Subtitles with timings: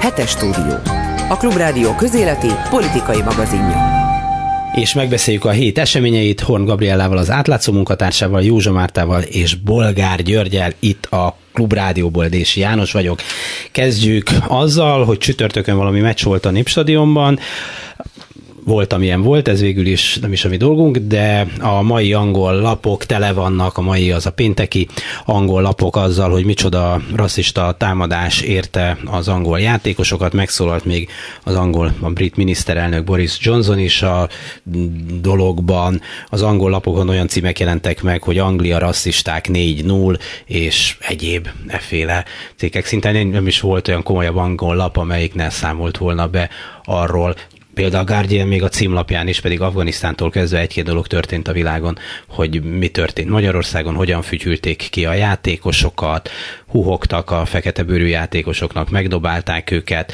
[0.00, 0.74] Hetes stúdió.
[1.28, 3.76] A Klubrádió közéleti politikai magazinja.
[4.74, 10.72] És megbeszéljük a hét eseményeit Horn Gabriellával, az átlátszó munkatársával, Józsa Mártával és Bolgár Györgyel
[10.78, 13.20] itt a Klubrádióból, Dési János vagyok.
[13.72, 17.38] Kezdjük azzal, hogy csütörtökön valami meccs volt a Népstadionban
[18.68, 22.54] volt, amilyen volt, ez végül is nem is a mi dolgunk, de a mai angol
[22.60, 24.88] lapok tele vannak, a mai az a pénteki
[25.24, 31.08] angol lapok azzal, hogy micsoda rasszista támadás érte az angol játékosokat, megszólalt még
[31.44, 34.28] az angol, a brit miniszterelnök Boris Johnson is a
[35.20, 36.00] dologban.
[36.28, 42.24] Az angol lapokon olyan címek jelentek meg, hogy Anglia rasszisták 4-0, és egyéb efféle
[42.56, 42.86] cikkek.
[42.86, 46.48] Szinte nem is volt olyan komolyabb angol lap, amelyik ne számolt volna be
[46.84, 47.34] arról,
[47.78, 51.98] Például a Guardian még a címlapján is pedig Afganisztántól kezdve egy-két dolog történt a világon,
[52.28, 56.30] hogy mi történt Magyarországon, hogyan fütyülték ki a játékosokat,
[56.66, 60.12] huhogtak a fekete bőrű játékosoknak, megdobálták őket.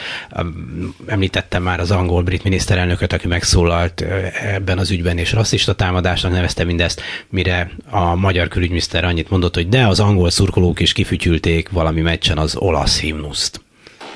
[1.06, 4.00] Említettem már az angol-brit miniszterelnököt, aki megszólalt
[4.42, 9.69] ebben az ügyben, és rasszista támadásnak nevezte mindezt, mire a magyar külügyminiszter annyit mondott, hogy
[9.69, 13.64] de az angol szurkolók is kifütyülték valami meccsen az olasz himnuszt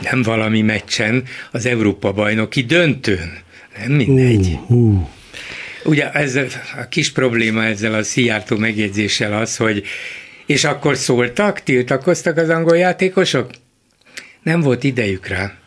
[0.00, 3.46] nem valami meccsen, az Európa bajnoki döntőn.
[3.86, 4.58] Mindegy.
[4.68, 5.08] Uh, uh.
[5.84, 6.36] Ugye ez
[6.76, 9.84] a kis probléma ezzel a Szijjártó megjegyzéssel az, hogy
[10.46, 13.50] és akkor szóltak, tiltakoztak az angol játékosok?
[14.42, 15.58] Nem volt idejük rá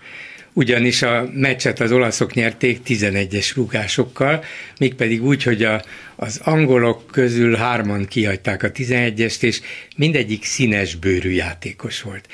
[0.53, 4.43] ugyanis a meccset az olaszok nyerték 11-es rúgásokkal,
[4.79, 5.83] mégpedig úgy, hogy a,
[6.15, 9.61] az angolok közül hárman kihagyták a 11-est, és
[9.95, 12.27] mindegyik színes bőrű játékos volt.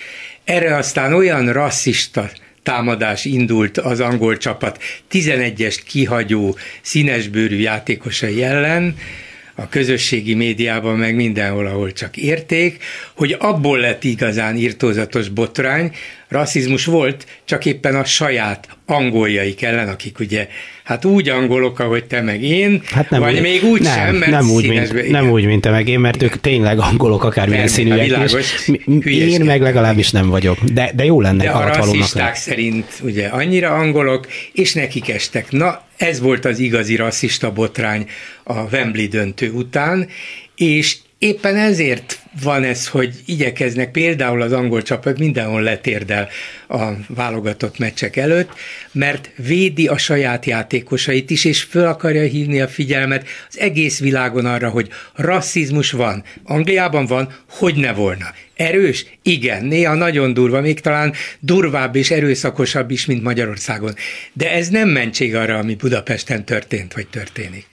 [0.43, 2.29] Erre aztán olyan rasszista
[2.67, 8.95] támadás indult az angol csapat 11-est kihagyó színesbőrű játékosai ellen,
[9.55, 12.83] a közösségi médiában, meg mindenhol, ahol csak érték,
[13.15, 15.95] hogy abból lett igazán írtózatos botrány,
[16.27, 20.47] rasszizmus volt, csak éppen a saját angoljaik ellen, akik ugye,
[20.87, 24.15] hát úgy angolok, ahogy te meg én, hát nem vagy úgy, még úgy nem, sem,
[24.15, 26.27] mert nem úgy, mint, nem úgy, mint te meg én, mert igen.
[26.27, 28.67] ők tényleg angolok, akármilyen színűek világos,
[29.03, 31.43] Én meg legalábbis nem vagyok, de, de jó lenne.
[31.43, 35.51] De a rasszisták szerint ugye annyira angolok, és nekik estek.
[35.51, 38.05] Na, ez volt az igazi rasszista botrány
[38.43, 40.07] a Wembley döntő után,
[40.55, 46.29] és éppen ezért van ez, hogy igyekeznek például az angol csapat mindenhol letérdel
[46.67, 48.49] a válogatott meccsek előtt,
[48.91, 54.45] mert védi a saját játékosait is, és föl akarja hívni a figyelmet az egész világon
[54.45, 56.23] arra, hogy rasszizmus van.
[56.43, 58.25] Angliában van, hogy ne volna.
[58.55, 59.05] Erős?
[59.21, 63.95] Igen, néha nagyon durva, még talán durvább és erőszakosabb is, mint Magyarországon.
[64.33, 67.65] De ez nem mentség arra, ami Budapesten történt, vagy történik.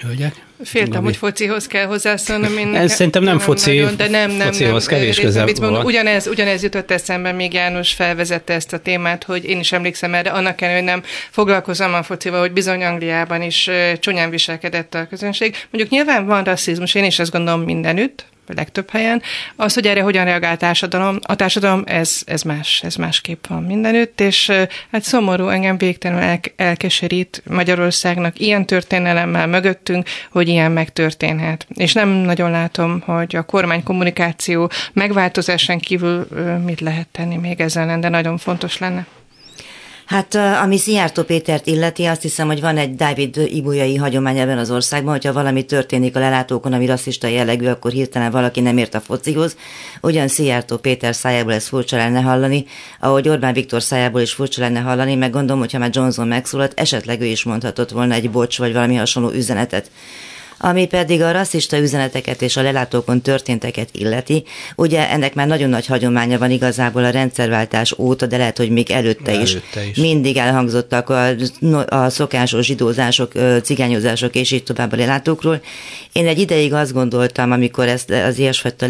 [0.00, 0.48] Hölgyek?
[0.64, 1.04] Féltem, Gabi.
[1.04, 2.58] hogy focihoz kell hozzászólnom.
[2.58, 5.84] Én Ez szerintem nem, nem foci, nagyon, de nem, nem, focihoz nem, kevés közel van.
[5.84, 10.30] Ugyanez, ugyanez jutott eszembe, még János felvezette ezt a témát, hogy én is emlékszem erre,
[10.30, 15.56] annak ellenére, hogy nem foglalkozom a focival, hogy bizony Angliában is csúnyán viselkedett a közönség.
[15.70, 19.22] Mondjuk nyilván van rasszizmus, én is ezt gondolom mindenütt, a legtöbb helyen.
[19.56, 23.62] Az, hogy erre hogyan reagál a társadalom, a társadalom, ez, ez más, ez másképp van
[23.62, 24.52] mindenütt, és
[24.92, 31.66] hát szomorú, engem végtelenül el, elkeserít Magyarországnak ilyen történelemmel mögöttünk, hogy ilyen megtörténhet.
[31.74, 36.26] És nem nagyon látom, hogy a kormány kommunikáció megváltozásán kívül
[36.64, 39.06] mit lehet tenni még ezzel, de nagyon fontos lenne.
[40.10, 44.70] Hát ami Szijjártó Pétert illeti, azt hiszem, hogy van egy Dávid Ibulyai hagyomány ebben az
[44.70, 49.00] országban, hogyha valami történik a lelátókon, ami rasszista jellegű, akkor hirtelen valaki nem ért a
[49.00, 49.56] focihoz.
[50.00, 52.64] Ugyan Szijjártó Péter szájából ez furcsa lenne hallani,
[53.00, 57.20] ahogy Orbán Viktor szájából is furcsa lenne hallani, meg gondolom, hogyha már Johnson megszólalt, esetleg
[57.20, 59.90] ő is mondhatott volna egy bocs vagy valami hasonló üzenetet.
[60.62, 64.44] Ami pedig a rasszista üzeneteket és a lelátókon történteket illeti,
[64.76, 68.90] ugye ennek már nagyon nagy hagyománya van igazából a rendszerváltás óta, de lehet, hogy még
[68.90, 69.50] előtte, is.
[69.50, 69.96] előtte is.
[69.96, 71.28] Mindig elhangzottak a,
[71.86, 73.32] a szokásos zsidózások,
[73.62, 75.60] cigányozások és így tovább a lelátókról.
[76.12, 78.86] Én egy ideig azt gondoltam, amikor ezt az ilyesfajta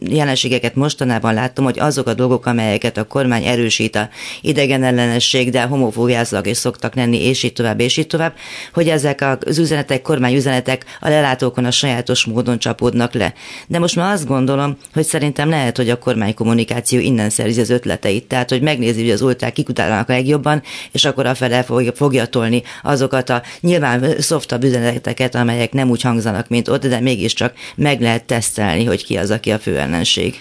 [0.00, 4.08] jelenségeket mostanában láttam, hogy azok a dolgok, amelyeket a kormány erősít a
[4.40, 8.34] idegen ellenesség, de homofóbiázlak és szoktak lenni, és így tovább, és így tovább,
[8.72, 13.34] hogy ezek az üzenetek, kormányüzenetek a lelátókon a sajátos módon csapódnak le.
[13.66, 17.70] De most már azt gondolom, hogy szerintem lehet, hogy a kormány kommunikáció innen szerzi az
[17.70, 18.24] ötleteit.
[18.24, 20.62] Tehát, hogy megnézi, hogy az olták kikutálnak a legjobban,
[20.92, 26.48] és akkor afele fogja, fogja tolni azokat a nyilván szoftabb üzeneteket, amelyek nem úgy hangzanak,
[26.48, 30.40] mint ott, de mégiscsak meg lehet tesztelni, hogy ki az, aki a fő ellenség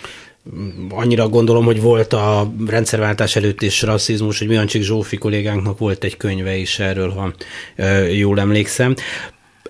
[0.89, 6.17] annyira gondolom, hogy volt a rendszerváltás előtt is rasszizmus, hogy Miancsik Zsófi kollégánknak volt egy
[6.17, 7.33] könyve is erről, ha
[8.11, 8.95] jól emlékszem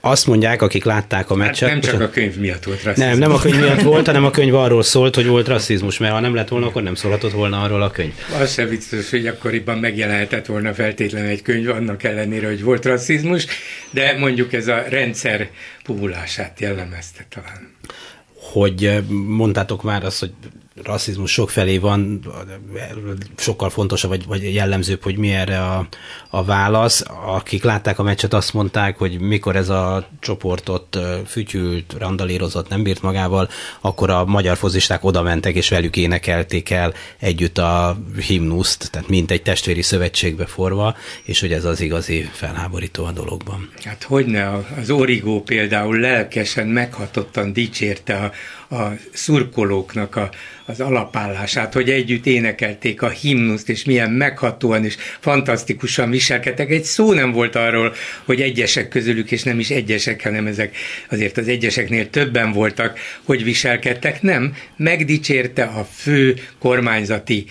[0.02, 1.70] azt mondják, akik látták a hát meccset.
[1.70, 3.10] Hát nem csak a könyv miatt volt rasszizmus.
[3.10, 6.14] Nem, nem a könyv miatt volt, hanem a könyv arról szólt, hogy volt rasszizmus, mert
[6.14, 8.14] ha nem lett volna, akkor nem szólhatott volna arról a könyv.
[8.40, 13.46] Az sem biztos, hogy akkoriban megjelenhetett volna feltétlenül egy könyv, annak ellenére, hogy volt rasszizmus,
[13.92, 15.50] de mondjuk ez a rendszer
[15.84, 17.76] puvulását jellemezte talán.
[18.34, 20.32] Hogy mondtátok már azt, hogy
[20.84, 22.26] rasszizmus sokfelé van,
[23.38, 25.88] sokkal fontosabb, vagy, vagy jellemzőbb, hogy mi erre a,
[26.30, 27.04] a válasz.
[27.26, 33.02] Akik látták a meccset, azt mondták, hogy mikor ez a csoportot fütyült, randalírozott, nem bírt
[33.02, 33.50] magával,
[33.82, 37.98] akkor a magyar fozisták oda mentek, és velük énekelték el együtt a
[38.28, 43.70] himnuszt, tehát mint egy testvéri szövetségbe forva, és hogy ez az igazi felháborító a dologban.
[43.84, 48.32] Hát hogyne, az Origó például lelkesen, meghatottan dicsérte a,
[48.70, 50.30] a szurkolóknak a,
[50.66, 56.70] az alapállását, hogy együtt énekelték a himnuszt, és milyen meghatóan és fantasztikusan viselkedtek.
[56.70, 57.94] Egy szó nem volt arról,
[58.26, 60.76] hogy egyesek közülük, és nem is egyesek, hanem ezek
[61.10, 64.22] azért az egyeseknél többen voltak, hogy viselkedtek.
[64.22, 67.46] Nem, megdicsérte a fő kormányzati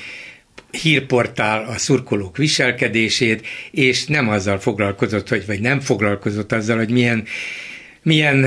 [0.70, 7.26] hírportál a szurkolók viselkedését, és nem azzal foglalkozott, hogy, vagy nem foglalkozott azzal, hogy milyen
[8.06, 8.46] milyen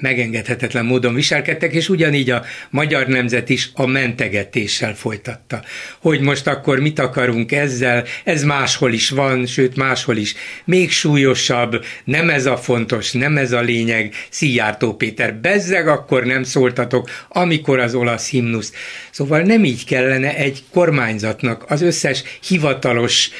[0.00, 5.62] megengedhetetlen módon viselkedtek, és ugyanígy a magyar nemzet is a mentegetéssel folytatta.
[5.98, 11.84] Hogy most akkor mit akarunk ezzel, ez máshol is van, sőt máshol is még súlyosabb,
[12.04, 17.78] nem ez a fontos, nem ez a lényeg, Szijjártó Péter, bezzeg akkor nem szóltatok, amikor
[17.78, 18.72] az olasz himnusz.
[19.10, 23.30] Szóval nem így kellene egy kormányzatnak az összes hivatalos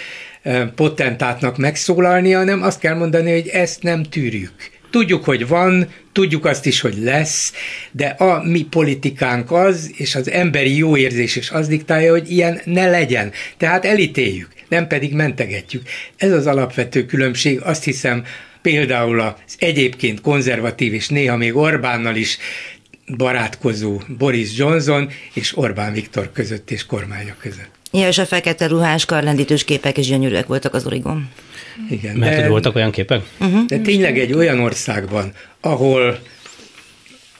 [0.43, 4.81] eh, potentátnak megszólalnia, hanem azt kell mondani, hogy ezt nem tűrjük.
[4.93, 7.53] Tudjuk, hogy van, tudjuk azt is, hogy lesz,
[7.91, 12.61] de a mi politikánk az, és az emberi jó érzés is az diktálja, hogy ilyen
[12.65, 13.33] ne legyen.
[13.57, 15.83] Tehát elítéljük, nem pedig mentegetjük.
[16.17, 18.25] Ez az alapvető különbség, azt hiszem,
[18.63, 22.39] például az egyébként konzervatív és néha még Orbánnal is
[23.17, 27.82] barátkozó Boris Johnson és Orbán Viktor között és kormánya között.
[27.93, 31.29] Ja, és a fekete ruhás karlendítős képek is gyönyörűek voltak az Origon.
[31.91, 32.17] Igen.
[32.17, 33.23] Mert de, voltak olyan képek?
[33.41, 33.67] Uh-huh.
[33.67, 36.19] De tényleg egy olyan országban, ahol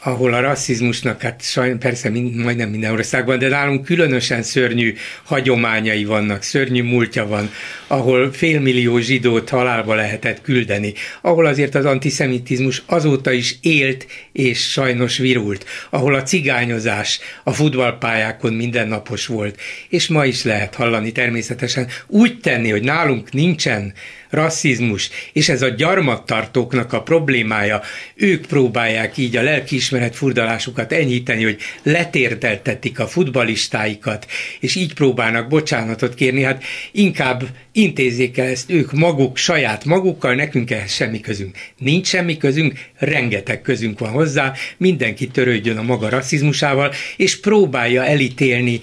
[0.05, 6.05] ahol a rasszizmusnak, hát sajn, persze mind, majdnem minden országban, de nálunk különösen szörnyű hagyományai
[6.05, 7.51] vannak, szörnyű múltja van,
[7.87, 15.19] ahol félmillió zsidót halálba lehetett küldeni, ahol azért az antiszemitizmus azóta is élt és sajnos
[15.19, 22.39] virult, ahol a cigányozás a futballpályákon mindennapos volt, és ma is lehet hallani természetesen úgy
[22.41, 23.93] tenni, hogy nálunk nincsen
[24.33, 27.83] rasszizmus, és ez a gyarmattartóknak a problémája,
[28.15, 34.27] ők próbálják így a lelkiismeret furdalásukat enyhíteni, hogy letérdeltetik a futbalistáikat,
[34.61, 40.71] és így próbálnak bocsánatot kérni, hát inkább intézzék el ezt ők maguk, saját magukkal, nekünk
[40.71, 41.57] ehhez semmi közünk.
[41.79, 48.81] Nincs semmi közünk, rengeteg közünk van hozzá, mindenki törődjön a maga rasszizmusával, és próbálja elítélni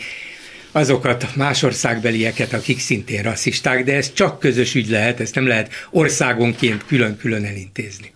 [0.71, 5.71] azokat más országbelieket, akik szintén rasszisták, de ez csak közös ügy lehet, ezt nem lehet
[5.91, 8.11] országonként külön-külön elintézni.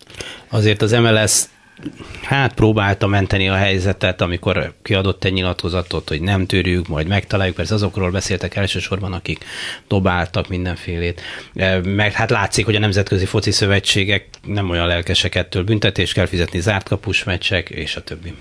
[0.49, 1.43] Azért az MLS
[2.21, 7.73] hát próbálta menteni a helyzetet, amikor kiadott egy nyilatkozatot, hogy nem törjük, majd megtaláljuk, persze
[7.73, 9.45] azokról beszéltek elsősorban, akik
[9.87, 11.21] dobáltak mindenfélét.
[11.55, 16.25] E, meg hát látszik, hogy a nemzetközi foci szövetségek nem olyan lelkesek ettől büntetést kell
[16.25, 18.33] fizetni, zárt kapus meccsek, és a többi.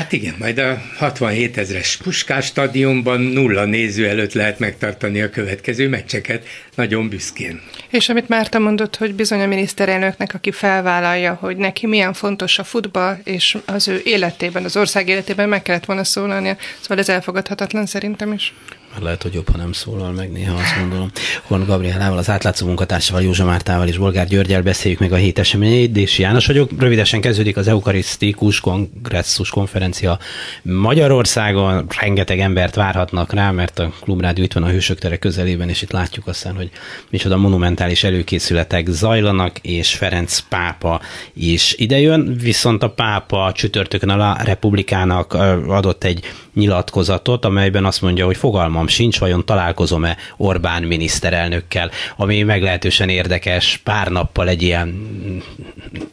[0.00, 5.88] Hát igen, majd a 67 ezres Puskás stadionban nulla néző előtt lehet megtartani a következő
[5.88, 7.60] meccseket, nagyon büszkén.
[7.88, 12.64] És amit Márta mondott, hogy bizony a miniszterelnöknek, aki felvállalja, hogy neki milyen fontos a
[12.64, 17.86] futball, és az ő életében, az ország életében meg kellett volna szólalnia, szóval ez elfogadhatatlan
[17.86, 18.54] szerintem is.
[18.90, 21.10] Mert lehet, hogy jobb, ha nem szólal meg néha, azt gondolom.
[21.42, 25.92] Horn Gabrielával, az átlátszó munkatársával, Józsa Mártával és Bolgár Györgyel beszéljük meg a hét eseményeit.
[25.92, 26.70] Dési János vagyok.
[26.78, 30.18] Rövidesen kezdődik az Eukarisztikus Kongresszus konferencia
[30.62, 31.86] Magyarországon.
[32.00, 35.92] Rengeteg embert várhatnak rá, mert a Klubrádió itt van a Hősök tere közelében, és itt
[35.92, 36.70] látjuk aztán, hogy
[37.10, 41.00] micsoda monumentális előkészületek zajlanak, és Ferenc pápa
[41.32, 45.34] is idejön, viszont a pápa csütörtökön a republikának
[45.66, 48.36] adott egy nyilatkozatot, amelyben azt mondja, hogy
[48.80, 54.94] fogalmam sincs, vajon találkozom-e Orbán miniszterelnökkel, ami meglehetősen érdekes pár nappal egy ilyen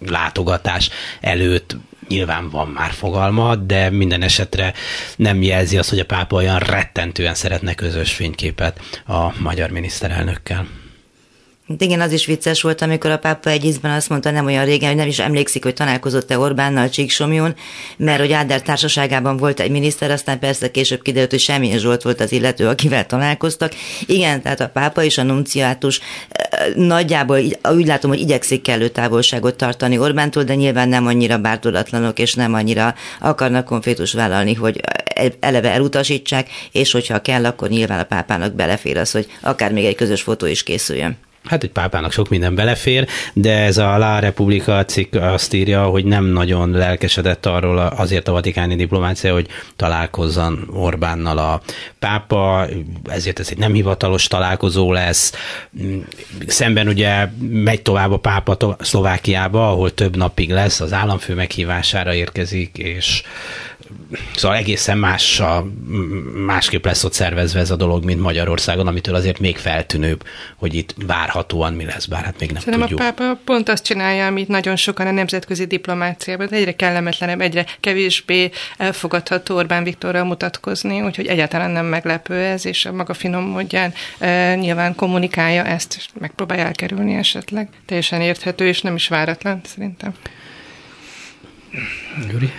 [0.05, 0.89] látogatás
[1.21, 1.75] előtt
[2.07, 4.73] nyilván van már fogalma, de minden esetre
[5.15, 10.67] nem jelzi azt, hogy a pápa olyan rettentően szeretne közös fényképet a magyar miniszterelnökkel.
[11.67, 14.65] Hát igen, az is vicces volt, amikor a pápa egy ízben azt mondta nem olyan
[14.65, 17.55] régen, hogy nem is emlékszik, hogy találkozott-e Orbánnal Csíksomjón,
[17.97, 22.21] mert hogy Áder társaságában volt egy miniszter, aztán persze később kiderült, hogy semmilyen Zsolt volt
[22.21, 23.73] az illető, akivel találkoztak.
[24.05, 27.39] Igen, tehát a pápa és a nunciátus eh, nagyjából
[27.73, 32.53] úgy látom, hogy igyekszik kellő távolságot tartani Orbántól, de nyilván nem annyira bártudatlanok, és nem
[32.53, 34.81] annyira akarnak konfliktus vállalni, hogy
[35.39, 39.95] eleve elutasítsák, és hogyha kell, akkor nyilván a pápának belefér az, hogy akár még egy
[39.95, 41.17] közös fotó is készüljön.
[41.47, 46.05] Hát egy pápának sok minden belefér, de ez a La Repubblica cikk azt írja, hogy
[46.05, 51.61] nem nagyon lelkesedett arról azért a vatikáni diplomácia, hogy találkozzon Orbánnal a
[51.99, 52.67] pápa,
[53.09, 55.33] ezért ez egy nem hivatalos találkozó lesz.
[56.47, 62.77] Szemben ugye megy tovább a pápa Szlovákiába, ahol több napig lesz, az államfő meghívására érkezik,
[62.77, 63.23] és
[64.35, 65.67] Szóval egészen más a,
[66.45, 70.23] másképp lesz ott szervezve ez a dolog, mint Magyarországon, amitől azért még feltűnőbb,
[70.55, 72.99] hogy itt várhatóan mi lesz, bár hát még nem Szerintem tudjuk.
[72.99, 78.49] a pápa pont azt csinálja, amit nagyon sokan a nemzetközi diplomáciában, egyre kellemetlenebb, egyre kevésbé
[78.77, 84.55] elfogadható Orbán Viktorral mutatkozni, úgyhogy egyáltalán nem meglepő ez, és a maga finom módján e,
[84.55, 87.69] nyilván kommunikálja ezt, és megpróbálja elkerülni esetleg.
[87.85, 90.13] Teljesen érthető, és nem is váratlan, szerintem.
[92.29, 92.51] Gyuri?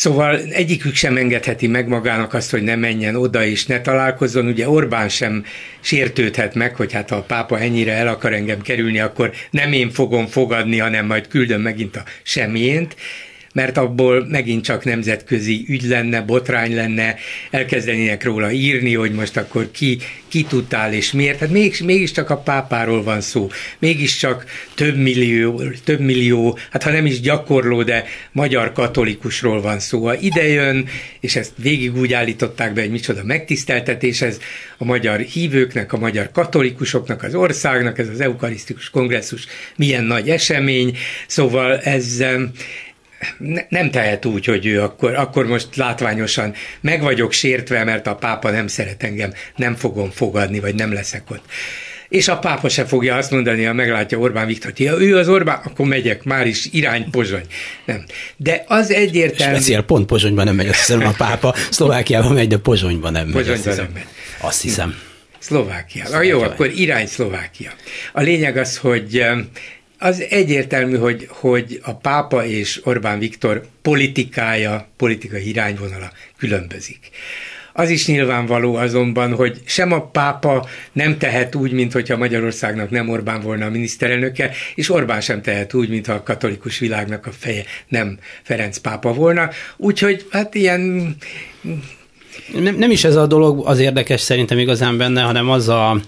[0.00, 4.46] Szóval egyikük sem engedheti meg magának azt, hogy ne menjen oda és ne találkozzon.
[4.46, 5.44] Ugye Orbán sem
[5.80, 9.90] sértődhet meg, hogy hát ha a pápa ennyire el akar engem kerülni, akkor nem én
[9.90, 12.96] fogom fogadni, hanem majd küldöm megint a semjént
[13.52, 17.16] mert abból megint csak nemzetközi ügy lenne, botrány lenne,
[17.50, 21.38] elkezdenének róla írni, hogy most akkor ki, ki tudtál és miért.
[21.38, 23.48] Hát mégis, mégiscsak a pápáról van szó.
[23.78, 30.06] Mégiscsak több millió, több millió, hát ha nem is gyakorló, de magyar katolikusról van szó.
[30.06, 30.88] Ha idejön,
[31.20, 34.38] és ezt végig úgy állították be, hogy micsoda megtiszteltetés ez
[34.78, 40.96] a magyar hívőknek, a magyar katolikusoknak, az országnak, ez az eukarisztikus kongresszus milyen nagy esemény,
[41.26, 42.24] szóval ez
[43.38, 48.14] ne, nem tehet úgy, hogy ő akkor, akkor most látványosan meg vagyok sértve, mert a
[48.14, 51.44] pápa nem szeret engem, nem fogom fogadni, vagy nem leszek ott.
[52.08, 55.60] És a pápa se fogja azt mondani, ha meglátja Orbán Viktor, hogy ő az Orbán,
[55.64, 57.44] akkor megyek, már is irány Pozsony.
[57.84, 58.04] Nem.
[58.36, 59.54] De az egyértelmű...
[59.54, 63.46] Speciál pont Pozsonyban nem megy, azt hiszem a pápa, Szlovákiában megy, de Pozsonyban nem megy.
[63.46, 64.06] Pozsonyban nem megy.
[64.40, 64.94] Azt hiszem.
[65.38, 66.04] Szlovákia.
[66.04, 66.30] Szlovákia.
[66.30, 67.70] Jó, akkor irány Szlovákia.
[68.12, 69.24] A lényeg az, hogy
[70.02, 77.10] az egyértelmű, hogy, hogy a pápa és Orbán Viktor politikája, politikai irányvonala különbözik.
[77.72, 83.08] Az is nyilvánvaló azonban, hogy sem a pápa nem tehet úgy, mint hogyha Magyarországnak nem
[83.08, 87.64] Orbán volna a miniszterelnöke, és Orbán sem tehet úgy, mintha a katolikus világnak a feje
[87.88, 89.50] nem Ferenc pápa volna.
[89.76, 91.14] Úgyhogy hát ilyen...
[92.52, 96.00] Nem, nem is ez a dolog az érdekes szerintem igazán benne, hanem az a,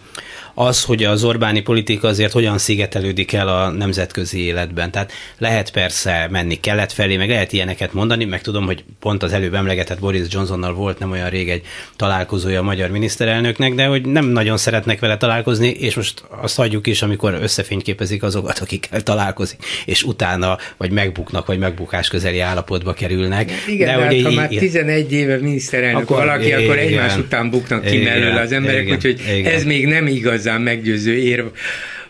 [0.55, 4.91] az, hogy az Orbáni politika azért hogyan szigetelődik el a nemzetközi életben.
[4.91, 9.33] Tehát lehet persze menni kelet felé, meg lehet ilyeneket mondani, meg tudom, hogy pont az
[9.33, 11.63] előbb emlegetett Boris Johnsonnal volt nem olyan rég egy
[11.97, 16.87] találkozója a magyar miniszterelnöknek, de hogy nem nagyon szeretnek vele találkozni, és most azt hagyjuk
[16.87, 23.51] is, amikor összefényképezik azokat, akikkel találkozik, és utána vagy megbuknak, vagy megbukás közeli állapotba kerülnek.
[23.67, 27.17] Igen, de, de hát, hogy ha már 11 éve miniszterelnök akkor, valaki, igen, akkor egymás
[27.17, 29.53] után buknak ki mellőle az emberek, igen, úgyhogy igen.
[29.53, 31.47] ez még nem igaz igazán meggyőző érv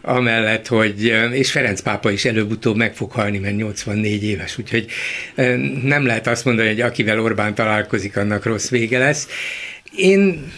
[0.01, 4.87] amellett, hogy, és Ferenc pápa is előbb-utóbb meg fog halni, mert 84 éves, úgyhogy
[5.83, 9.29] nem lehet azt mondani, hogy akivel Orbán találkozik, annak rossz vége lesz.
[9.97, 10.51] Én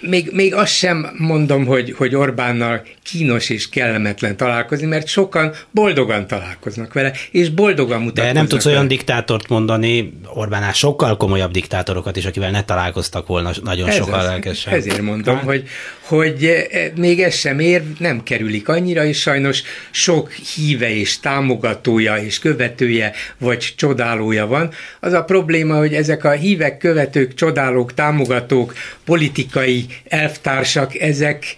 [0.00, 6.26] még, még azt sem mondom, hogy, hogy Orbánnal kínos és kellemetlen találkozni, mert sokan boldogan
[6.26, 8.76] találkoznak vele, és boldogan mutatkoznak De nem tudsz vele.
[8.76, 14.22] olyan diktátort mondani, Orbánál sokkal komolyabb diktátorokat is, akivel ne találkoztak volna nagyon Ez sokkal
[14.22, 14.72] lelkesen.
[14.72, 15.64] Ezért mondom, hogy,
[16.00, 22.16] hogy e, még ez sem ér, nem kerülik annyira, és sajnos sok híve és támogatója
[22.16, 24.70] és követője vagy csodálója van.
[25.00, 28.73] Az a probléma, hogy ezek a hívek, követők, csodálók, támogatók,
[29.04, 31.56] politikai elvtársak, ezek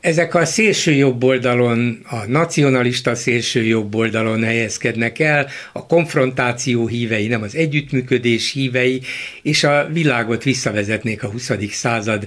[0.00, 7.26] ezek a szélső jobb oldalon, a nacionalista szélső jobb oldalon helyezkednek el, a konfrontáció hívei,
[7.26, 9.00] nem az együttműködés hívei,
[9.42, 11.50] és a világot visszavezetnék a 20.
[11.70, 12.26] század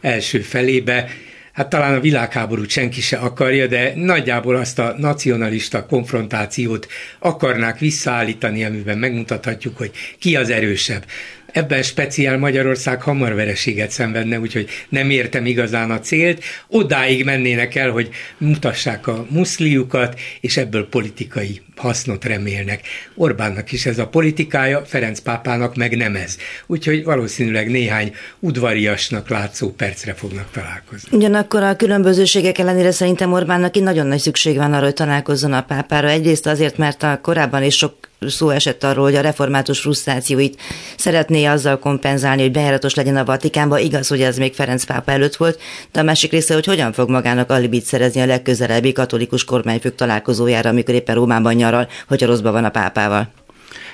[0.00, 1.08] első felébe.
[1.52, 6.86] Hát talán a világháborút senki se akarja, de nagyjából azt a nacionalista konfrontációt
[7.18, 11.04] akarnák visszaállítani, amiben megmutathatjuk, hogy ki az erősebb.
[11.52, 16.42] Ebben speciál Magyarország hamar vereséget szenvedne, úgyhogy nem értem igazán a célt.
[16.68, 22.80] Odáig mennének el, hogy mutassák a muszliukat, és ebből politikai hasznot remélnek.
[23.14, 26.36] Orbánnak is ez a politikája, Ferenc pápának meg nem ez.
[26.66, 31.16] Úgyhogy valószínűleg néhány udvariasnak látszó percre fognak találkozni.
[31.16, 35.62] Ugyanakkor a különbözőségek ellenére szerintem Orbánnak itt nagyon nagy szükség van arra, hogy találkozzon a
[35.62, 36.08] pápára.
[36.08, 40.60] Egyrészt azért, mert a korábban is sok szó esett arról, hogy a református frusztrációit
[40.96, 43.78] szeretné azzal kompenzálni, hogy bejáratos legyen a Vatikánba.
[43.78, 45.60] Igaz, hogy ez még Ferenc pápa előtt volt,
[45.92, 50.70] de a másik része, hogy hogyan fog magának alibit szerezni a legközelebbi katolikus kormányfők találkozójára,
[50.70, 53.30] amikor éppen Rómában nyaral, hogyha rosszban van a pápával.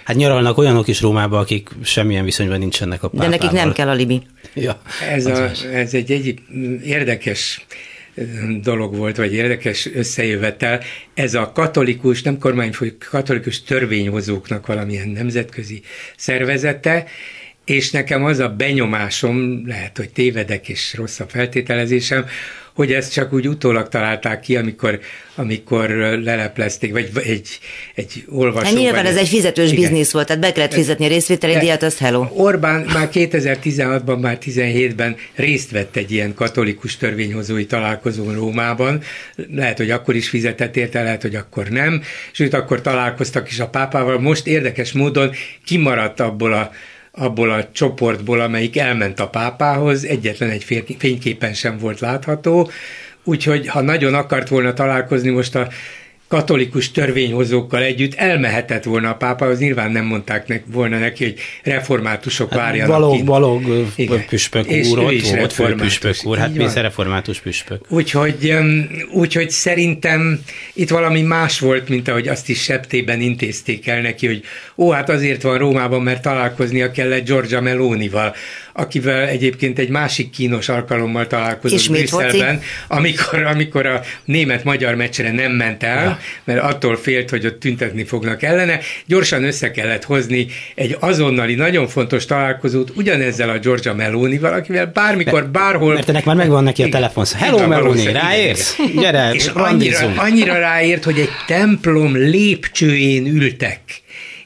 [0.05, 3.31] Hát nyaralnak olyanok is Rómába, akik semmilyen viszonyban nincsenek a pápával.
[3.31, 4.23] De nekik nem kell alibi.
[4.55, 4.81] Ja,
[5.11, 6.35] ez, a, ez egy, egy
[6.85, 7.67] érdekes
[8.63, 10.81] dolog volt, vagy érdekes összejövetel.
[11.15, 15.83] Ez a katolikus, nem kormányfő, katolikus törvényhozóknak valamilyen nemzetközi
[16.17, 17.07] szervezete,
[17.69, 22.27] és nekem az a benyomásom, lehet, hogy tévedek és rossz a feltételezésem,
[22.73, 25.01] hogy ezt csak úgy utólag találták ki, amikor,
[25.35, 25.89] amikor
[26.25, 27.59] leleplezték, vagy egy,
[27.95, 28.67] egy olvasó.
[28.67, 29.81] Hát nyilván ez egy fizetős igen.
[29.81, 32.27] biznisz volt, tehát be kellett fizetni a részvételi díjat, az hello.
[32.31, 39.03] Orbán már 2016-ban, már 17-ben részt vett egy ilyen katolikus törvényhozói találkozón Rómában.
[39.55, 42.03] Lehet, hogy akkor is fizetett érte, lehet, hogy akkor nem.
[42.33, 44.21] Sőt, akkor találkoztak is a pápával.
[44.21, 45.31] Most érdekes módon
[45.65, 46.71] kimaradt abból a
[47.19, 50.65] abból a csoportból, amelyik elment a pápához, egyetlen egy
[50.99, 52.71] fényképen sem volt látható,
[53.25, 55.69] úgyhogy ha nagyon akart volna találkozni most a
[56.29, 62.51] katolikus törvényhozókkal együtt elmehetett volna a pápához, nyilván nem mondták nek, volna neki, hogy reformátusok
[62.51, 63.93] hát várjanak Balog, kint.
[63.97, 64.25] Igen.
[64.27, 67.85] püspök és úr, ott volt főpüspök úr, hát mi református püspök.
[67.89, 68.57] Úgyhogy,
[69.13, 70.41] úgyhogy szerintem
[70.73, 74.43] itt valami más volt, mint ahogy azt is septében intézték el neki, hogy
[74.77, 78.35] ó, hát azért van Rómában, mert találkoznia kellett Giorgia Melonival
[78.79, 85.83] akivel egyébként egy másik kínos alkalommal találkozott Brüsszelben, amikor, amikor a német-magyar meccsre nem ment
[85.83, 86.18] el, ja.
[86.45, 88.81] Mert attól félt, hogy ott tüntetni fognak ellene.
[89.07, 95.47] Gyorsan össze kellett hozni egy azonnali, nagyon fontos találkozót ugyanezzel a Georgia Meloni-val, akivel bármikor,
[95.47, 95.95] bárhol...
[95.95, 97.35] Mert ennek már megvan neki a telefonsz.
[97.35, 98.77] Hello, Meloni, ráérsz?
[98.95, 103.81] Gyere, és annyira, annyira ráért, hogy egy templom lépcsőjén ültek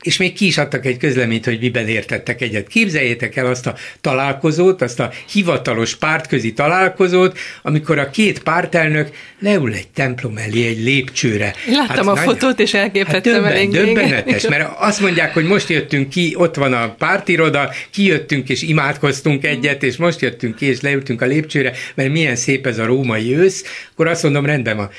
[0.03, 2.67] és még ki is adtak egy közleményt, hogy miben értettek egyet.
[2.67, 9.09] Képzeljétek el azt a találkozót, azt a hivatalos pártközi találkozót, amikor a két pártelnök
[9.41, 11.55] leül egy templom elé, egy lépcsőre.
[11.67, 15.69] Láttam hát, a nagy, fotót, és elképettem hát döbben, Döbbenetes, mert azt mondják, hogy most
[15.69, 20.81] jöttünk ki, ott van a pártiroda, kijöttünk és imádkoztunk egyet, és most jöttünk ki, és
[20.81, 24.91] leültünk a lépcsőre, mert milyen szép ez a római ősz, akkor azt mondom, rendben van.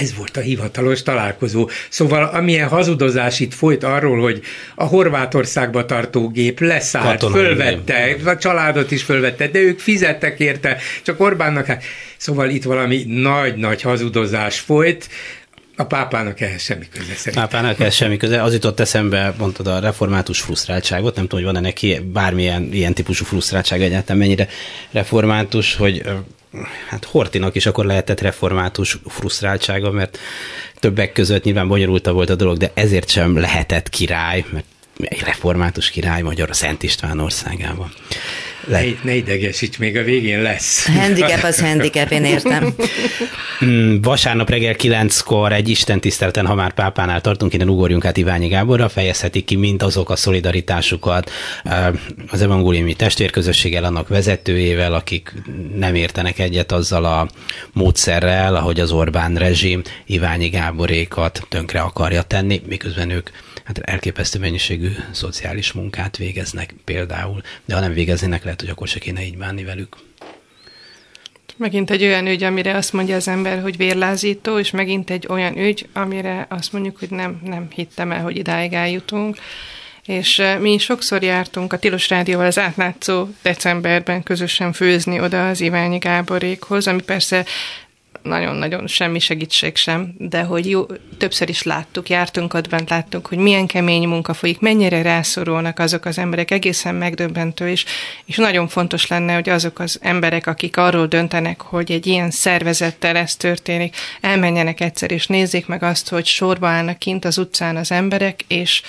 [0.00, 1.68] Ez volt a hivatalos találkozó.
[1.88, 4.42] Szóval amilyen hazudozás itt folyt arról, hogy
[4.74, 8.26] a Horvátországba tartó gép leszállt, Katonai fölvette, gép.
[8.26, 11.84] a családot is fölvette, de ők fizettek érte, csak Orbánnak, hát,
[12.16, 15.08] szóval itt valami nagy-nagy hazudozás folyt,
[15.78, 17.48] a pápának ehhez semmi köze szerint.
[17.48, 18.42] Pápának ehhez semmi köze.
[18.42, 23.24] Az jutott eszembe, mondtad a református frusztráltságot, nem tudom, hogy van-e neki bármilyen ilyen típusú
[23.24, 24.48] frusztráltság egyáltalán mennyire
[24.90, 26.02] református, hogy
[26.88, 30.18] hát Hortinak is akkor lehetett református frusztráltsága, mert
[30.78, 34.64] többek között nyilván bonyolulta volt a dolog, de ezért sem lehetett király, mert
[35.00, 37.92] egy református király magyar a Szent István országában.
[38.66, 38.80] Le...
[38.80, 40.88] Ne, ne idegesíts, még a végén lesz.
[40.88, 42.74] Handicap az handicap, én értem.
[43.64, 48.48] Mm, vasárnap reggel kilenckor egy Isten tiszteleten, ha már pápánál tartunk, innen ugorjunk át Iványi
[48.48, 51.30] Gáborra, fejezhetik ki mind azok a szolidaritásukat
[52.28, 55.34] az evangéliumi testvérközösséggel, annak vezetőjével, akik
[55.76, 57.28] nem értenek egyet azzal a
[57.72, 63.30] módszerrel, ahogy az Orbán rezsim Iványi Gáborékat tönkre akarja tenni, miközben ők
[63.66, 68.98] hát elképesztő mennyiségű szociális munkát végeznek például, de ha nem végeznének, lehet, hogy akkor se
[68.98, 69.96] kéne így bánni velük.
[71.56, 75.58] Megint egy olyan ügy, amire azt mondja az ember, hogy vérlázító, és megint egy olyan
[75.58, 79.36] ügy, amire azt mondjuk, hogy nem, nem hittem el, hogy idáig eljutunk.
[80.04, 85.98] És mi sokszor jártunk a Tilos Rádióval az átlátszó decemberben közösen főzni oda az Iványi
[85.98, 87.44] Gáborékhoz, ami persze
[88.26, 90.86] nagyon-nagyon semmi segítség sem, de hogy jó,
[91.18, 96.04] többször is láttuk, jártunk ott bent, láttuk, hogy milyen kemény munka folyik, mennyire rászorulnak azok
[96.04, 97.84] az emberek, egészen megdöbbentő is,
[98.24, 103.16] és nagyon fontos lenne, hogy azok az emberek, akik arról döntenek, hogy egy ilyen szervezettel
[103.16, 107.90] ez történik, elmenjenek egyszer, és nézzék meg azt, hogy sorba állnak kint az utcán az
[107.90, 108.82] emberek, és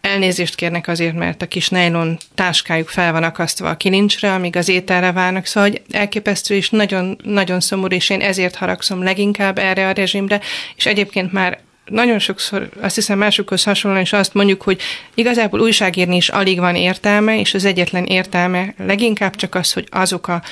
[0.00, 4.68] Elnézést kérnek azért, mert a kis nylon táskájuk fel van akasztva a kilincsre, amíg az
[4.68, 9.88] ételre várnak, szóval hogy elképesztő és nagyon, nagyon szomorú, és én ezért haragszom leginkább erre
[9.88, 10.40] a rezsimre,
[10.76, 14.80] és egyébként már nagyon sokszor azt hiszem másokhoz hasonlóan is azt mondjuk, hogy
[15.14, 20.28] igazából újságírni is alig van értelme, és az egyetlen értelme leginkább csak az, hogy azok
[20.28, 20.42] a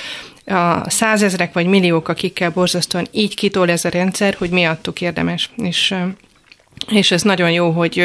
[0.50, 5.50] a százezrek vagy milliók, akikkel borzasztóan így kitol ez a rendszer, hogy miattuk érdemes.
[5.56, 5.94] És
[6.88, 8.02] és ez nagyon jó, hogy,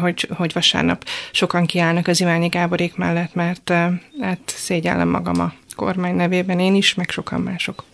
[0.00, 3.72] hogy, hogy vasárnap sokan kiállnak az Iványi Gáborék mellett, mert
[4.20, 7.84] hát szégyellem magam a kormány nevében én is, meg sokan mások.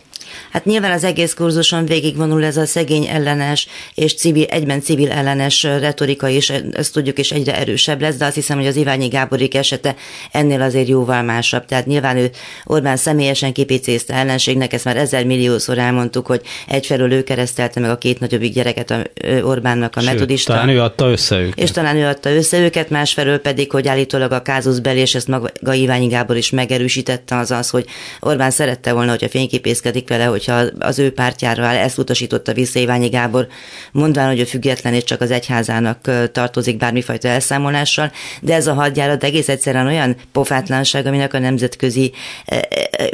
[0.51, 5.63] Hát nyilván az egész kurzuson végigvonul ez a szegény ellenes és civil, egyben civil ellenes
[5.63, 9.55] retorika is, ezt tudjuk, és egyre erősebb lesz, de azt hiszem, hogy az Iványi Gáborik
[9.55, 9.95] esete
[10.31, 11.65] ennél azért jóval másabb.
[11.65, 12.29] Tehát nyilván ő
[12.65, 17.97] Orbán személyesen kipicézte ellenségnek, ezt már ezer milliószor elmondtuk, hogy egyfelől ő keresztelte meg a
[17.97, 19.01] két nagyobbik gyereket a
[19.43, 20.53] Orbánnak a Sőt, metodista.
[20.53, 21.59] talán ő adta össze őket.
[21.59, 25.27] És talán ő adta össze őket, másfelől pedig, hogy állítólag a kázusz belé, és ezt
[25.27, 27.85] maga Iványi Gábor is megerősítette, az az, hogy
[28.19, 33.07] Orbán szerette volna, hogyha fényképészkedik vele, hogyha az ő pártjára áll, ezt utasította vissza Iványi
[33.07, 33.47] Gábor,
[33.91, 39.23] mondván, hogy ő független és csak az egyházának tartozik bármifajta elszámolással, de ez a hadjárat
[39.23, 42.11] egész egyszerűen olyan pofátlanság, aminek a nemzetközi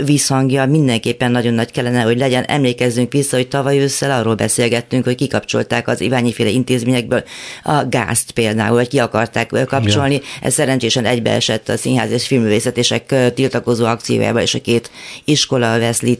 [0.06, 2.44] visszhangja mindenképpen nagyon nagy kellene, hogy legyen.
[2.44, 7.24] Emlékezzünk vissza, hogy tavaly ősszel arról beszélgettünk, hogy kikapcsolták az Iványi féle intézményekből
[7.64, 10.14] a gázt például, vagy ki akarták kapcsolni.
[10.14, 10.22] Ja.
[10.42, 14.92] Ez szerencsésen egybeesett a színház és filmművészetések tiltakozó akciójával, és a két
[15.26, 16.20] iskola, a Veszli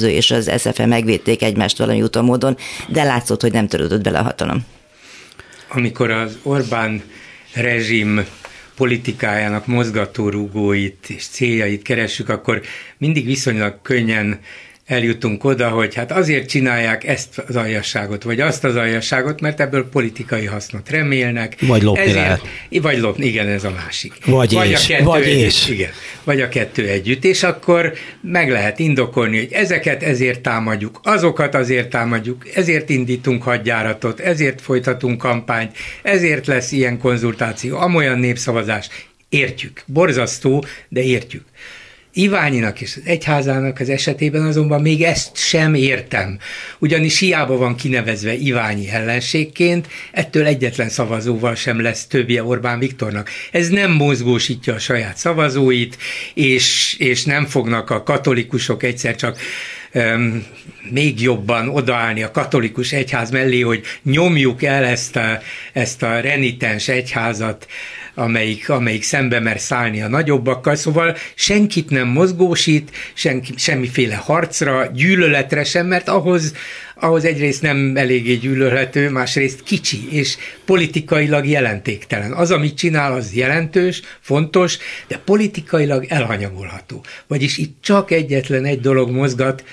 [0.00, 2.56] lelkészképző és az SFE megvédték egymást valami úton módon,
[2.88, 4.66] de látszott, hogy nem törődött bele a hatalom.
[5.68, 7.02] Amikor az Orbán
[7.54, 8.24] rezsim
[8.76, 12.60] politikájának mozgatórugóit és céljait keressük, akkor
[12.98, 14.40] mindig viszonylag könnyen
[14.86, 19.88] eljutunk oda, hogy hát azért csinálják ezt az aljasságot, vagy azt az aljasságot, mert ebből
[19.88, 21.56] politikai hasznot remélnek.
[21.60, 22.40] Vagy lopni ezért, lehet.
[22.70, 24.12] Vagy lopni, igen, ez a másik.
[24.24, 25.68] Vagy, vagy és, a kettő vagy együtt, és.
[25.68, 25.90] Igen,
[26.24, 31.90] vagy a kettő együtt, és akkor meg lehet indokolni, hogy ezeket ezért támadjuk, azokat azért
[31.90, 38.88] támadjuk, ezért indítunk hadjáratot, ezért folytatunk kampányt, ezért lesz ilyen konzultáció, amolyan népszavazás.
[39.28, 39.82] Értjük.
[39.86, 41.44] Borzasztó, de értjük.
[42.18, 46.38] Iványinak és az egyházának az esetében azonban még ezt sem értem.
[46.78, 53.30] Ugyanis hiába van kinevezve Iványi ellenségként, ettől egyetlen szavazóval sem lesz többje Orbán Viktornak.
[53.50, 55.98] Ez nem mozgósítja a saját szavazóit,
[56.34, 59.38] és, és nem fognak a katolikusok egyszer csak
[59.94, 60.46] um,
[60.90, 65.40] még jobban odaállni a katolikus egyház mellé, hogy nyomjuk el ezt a,
[65.72, 67.66] ezt a renitens egyházat,
[68.18, 75.64] amelyik, amelyik szembe mer szállni a nagyobbakkal, szóval senkit nem mozgósít, senki, semmiféle harcra, gyűlöletre
[75.64, 76.54] sem, mert ahhoz,
[76.94, 82.32] ahhoz egyrészt nem eléggé gyűlölhető, másrészt kicsi és politikailag jelentéktelen.
[82.32, 87.04] Az, amit csinál, az jelentős, fontos, de politikailag elhanyagolható.
[87.26, 89.64] Vagyis itt csak egyetlen egy dolog mozgat,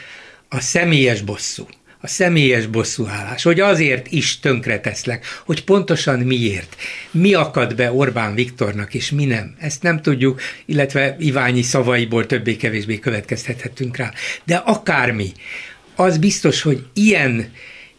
[0.49, 1.67] a személyes bosszú
[2.03, 6.75] a személyes bosszúállás, hogy azért is tönkreteszlek, hogy pontosan miért,
[7.11, 9.55] mi akad be Orbán Viktornak, és mi nem.
[9.59, 14.13] Ezt nem tudjuk, illetve Iványi szavaiból többé-kevésbé következtethetünk rá.
[14.43, 15.31] De akármi,
[15.95, 17.51] az biztos, hogy ilyen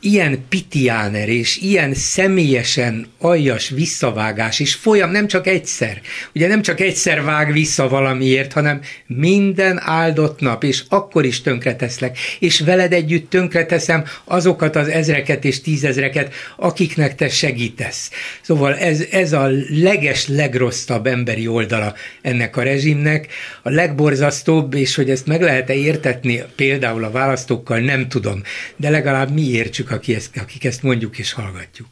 [0.05, 6.01] ilyen pitiáner és ilyen személyesen aljas visszavágás is folyam, nem csak egyszer.
[6.35, 12.19] Ugye nem csak egyszer vág vissza valamiért, hanem minden áldott nap, és akkor is tönkreteszlek,
[12.39, 18.11] és veled együtt tönkreteszem azokat az ezreket és tízezreket, akiknek te segítesz.
[18.43, 23.27] Szóval ez, ez a leges, legrosszabb emberi oldala ennek a rezsimnek,
[23.63, 28.43] a legborzasztóbb, és hogy ezt meg lehet-e értetni például a választókkal, nem tudom,
[28.77, 31.87] de legalább mi értsük aki ezt, akik ezt mondjuk és hallgatjuk.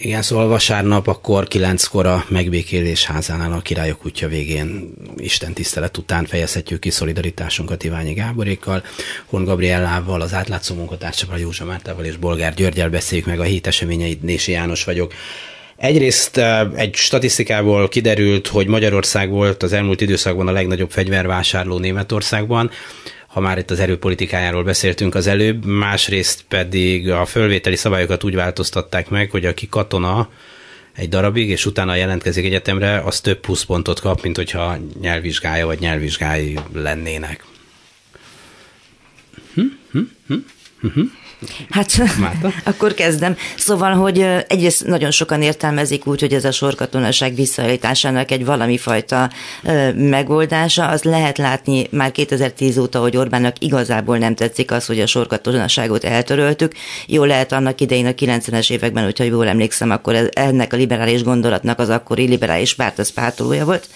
[0.00, 6.26] Igen, szóval vasárnap akkor kilenckor a megbékélés házánál a királyok útja végén Isten tisztelet után
[6.26, 8.84] fejezhetjük ki szolidaritásunkat Iványi Gáborékkal,
[9.26, 14.22] Hon Gabriellával, az átlátszó munkatársával, Józsa Mártával és Bolgár Györgyel beszéljük meg a hét eseményeit.
[14.22, 15.14] Nési János vagyok.
[15.76, 16.40] Egyrészt
[16.74, 22.70] egy statisztikából kiderült, hogy Magyarország volt az elmúlt időszakban a legnagyobb fegyvervásárló Németországban
[23.28, 29.08] ha már itt az erőpolitikájáról beszéltünk az előbb, másrészt pedig a fölvételi szabályokat úgy változtatták
[29.08, 30.28] meg, hogy aki katona
[30.94, 36.58] egy darabig, és utána jelentkezik egyetemre, az több pluszpontot kap, mint hogyha nyelvvizsgája vagy nyelvvizsgái
[36.72, 37.44] lennének.
[39.54, 39.60] Hm?
[39.90, 39.98] Hm?
[40.26, 40.34] Hm?
[40.80, 41.00] Hm?
[41.70, 42.52] Hát Márta?
[42.70, 43.36] akkor kezdem.
[43.56, 49.30] Szóval, hogy egyrészt nagyon sokan értelmezik úgy, hogy ez a sorkatonaság visszaállításának egy valami fajta
[49.94, 50.88] megoldása.
[50.88, 56.04] Az lehet látni már 2010 óta, hogy Orbánnak igazából nem tetszik az, hogy a sorkatonaságot
[56.04, 56.72] eltöröltük.
[57.06, 61.22] Jó lehet annak idején a 90-es években, hogyha jól emlékszem, akkor ez, ennek a liberális
[61.22, 63.86] gondolatnak az akkori liberális párt az pártolója volt.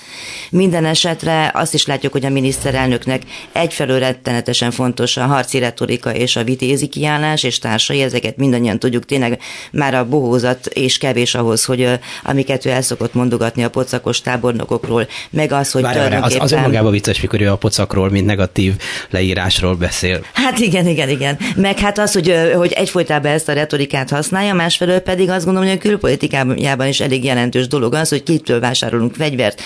[0.50, 6.36] Minden esetre azt is látjuk, hogy a miniszterelnöknek egyfelől rettenetesen fontos a harci retorika és
[6.36, 6.86] a viti Gézi
[7.32, 9.40] kiállás és társai, ezeket mindannyian tudjuk, tényleg
[9.72, 11.88] már a bohózat és kevés ahhoz, hogy
[12.22, 16.40] amiket ő el szokott mondogatni a pocakos tábornokokról, meg az, hogy Várj, tulajdonképpen...
[16.40, 18.74] Az, az önmagában vicces, mikor ő a pocakról, mint negatív
[19.10, 20.20] leírásról beszél.
[20.32, 21.38] Hát igen, igen, igen.
[21.56, 25.78] Meg hát az, hogy, hogy egyfolytában ezt a retorikát használja, másfelől pedig azt gondolom, hogy
[25.78, 29.62] a külpolitikában is elég jelentős dolog az, hogy kitől vásárolunk fegyvert,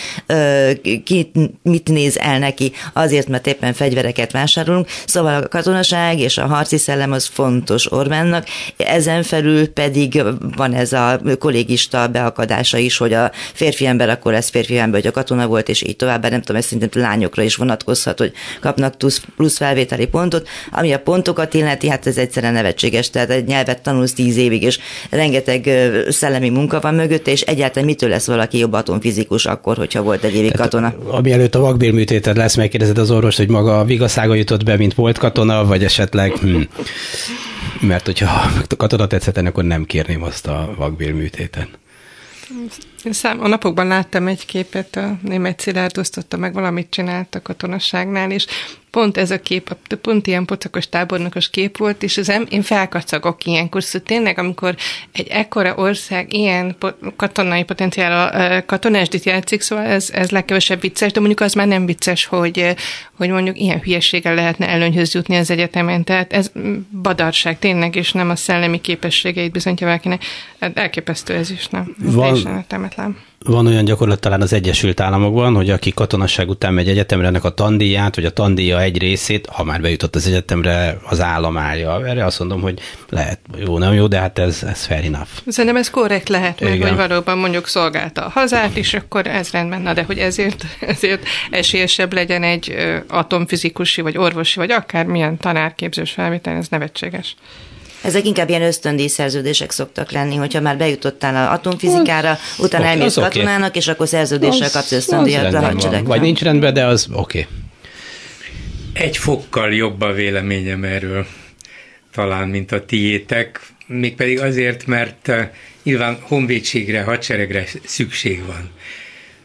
[1.05, 1.31] ki
[1.62, 4.88] mit néz el neki, azért, mert éppen fegyvereket vásárolunk.
[5.07, 10.22] Szóval a katonaság és a harci szellem az fontos Orbánnak, ezen felül pedig
[10.56, 15.10] van ez a kollégista beakadása is, hogy a férfi ember akkor ez férfi ember, hogy
[15.10, 18.94] a katona volt, és így tovább, nem tudom, ez szerintem lányokra is vonatkozhat, hogy kapnak
[19.36, 24.12] plusz, felvételi pontot, ami a pontokat illeti, hát ez egyszerűen nevetséges, tehát egy nyelvet tanulsz
[24.12, 24.78] tíz évig, és
[25.10, 25.70] rengeteg
[26.08, 30.34] szellemi munka van mögötte, és egyáltalán mitől lesz valaki jobb atomfizikus akkor, hogyha volt egy
[30.34, 30.94] évig katona?
[31.08, 34.94] Ami előtt a vakbélműtéted lesz, megkérdezed az orvos, hogy maga a vigaszága jutott be, mint
[34.94, 36.60] volt katona, vagy esetleg hm.
[37.80, 41.68] Mert hogyha a katona tetszett, akkor nem kérném azt a vakbélműtéten.
[43.10, 48.30] Szám, a napokban láttam egy képet, a német Szilárd osztotta meg, valamit csinált a katonaságnál,
[48.30, 48.46] és
[48.96, 53.44] pont ez a kép, pont ilyen pocakos tábornokos kép volt, és az em, én felkacagok
[53.44, 54.76] ilyenkor, szóval tényleg, amikor
[55.12, 56.76] egy ekkora ország ilyen
[57.16, 62.24] katonai potenciál katonásdit játszik, szóval ez, ez legkevesebb vicces, de mondjuk az már nem vicces,
[62.24, 62.74] hogy,
[63.16, 66.50] hogy mondjuk ilyen hülyeséggel lehetne előnyhöz jutni az egyetemen, tehát ez
[67.02, 70.24] badarság tényleg, és nem a szellemi képességeit bizonyítja valakinek.
[70.61, 71.94] Hát elképesztő ez is, nem?
[71.98, 72.64] Van, teljesen
[73.46, 77.50] van olyan gyakorlat talán az Egyesült Államokban, hogy aki katonasság után megy egyetemre, ennek a
[77.50, 82.06] tandíját, vagy a tandíja egy részét, ha már bejutott az egyetemre, az állam állja.
[82.06, 85.28] Erre azt mondom, hogy lehet jó, nem jó, de hát ez, ez fair enough.
[85.46, 89.82] Szerintem ez korrekt lehet, meg, hogy valóban mondjuk szolgálta a hazát, és akkor ez rendben,
[89.82, 92.76] na de hogy ezért, ezért esélyesebb legyen egy
[93.09, 97.37] atomfizikusi, vagy orvosi, vagy akármilyen tanárképzős felvétel, ez nevetséges.
[98.02, 102.96] Ezek inkább ilyen ösztöndíj szerződések szoktak lenni, hogyha már bejutottál a atomfizikára, az, utána okay,
[102.96, 103.80] elmész katonának, okay.
[103.80, 106.06] és akkor szerződéssel kapsz ösztöndíjat a hadseregre.
[106.06, 107.18] Vagy nincs rendben, de az oké.
[107.38, 107.46] Okay.
[108.92, 111.26] Egy fokkal jobb a véleményem erről
[112.12, 115.48] talán, mint a tiétek, mégpedig azért, mert eh,
[115.82, 118.70] nyilván honvédségre, hadseregre szükség van.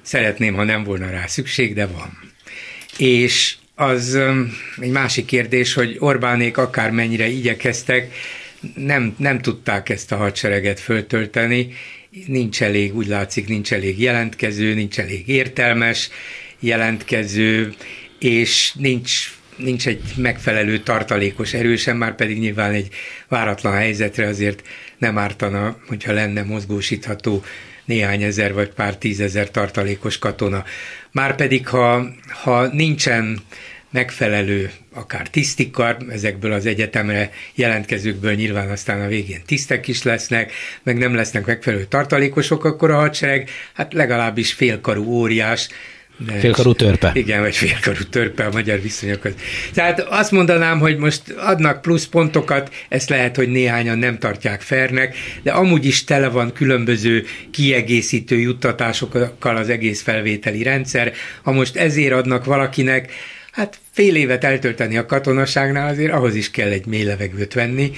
[0.02, 2.18] Szeretném, ha nem volna rá szükség, de van.
[2.98, 4.36] És az eh,
[4.78, 8.14] egy másik kérdés, hogy Orbánék akármennyire igyekeztek,
[8.76, 11.74] nem, nem tudták ezt a hadsereget föltölteni,
[12.26, 16.10] nincs elég, úgy látszik, nincs elég jelentkező, nincs elég értelmes
[16.60, 17.74] jelentkező,
[18.20, 22.88] és nincs nincs egy megfelelő tartalékos erősen, már pedig nyilván egy
[23.28, 27.44] váratlan helyzetre azért nem ártana, hogyha lenne mozgósítható
[27.86, 30.64] néhány ezer vagy pár tízezer tartalékos katona.
[31.12, 32.06] Már pedig, ha,
[32.44, 33.40] ha nincsen
[33.92, 40.52] megfelelő akár tisztikar, ezekből az egyetemre jelentkezőkből nyilván aztán a végén tisztek is lesznek,
[40.84, 45.70] meg nem lesznek megfelelő tartalékosok, akkor a hadsereg hát legalábbis félkarú óriás,
[46.26, 47.12] de félkarú törpe.
[47.14, 49.34] Igen, vagy félkarú törpe a magyar viszonyokhoz.
[49.74, 55.16] Tehát azt mondanám, hogy most adnak plusz pontokat, ezt lehet, hogy néhányan nem tartják fernek,
[55.44, 61.14] de amúgy is tele van különböző kiegészítő juttatásokkal az egész felvételi rendszer.
[61.42, 63.12] Ha most ezért adnak valakinek,
[63.52, 67.92] hát fél évet eltölteni a katonaságnál azért ahhoz is kell egy mély levegőt venni,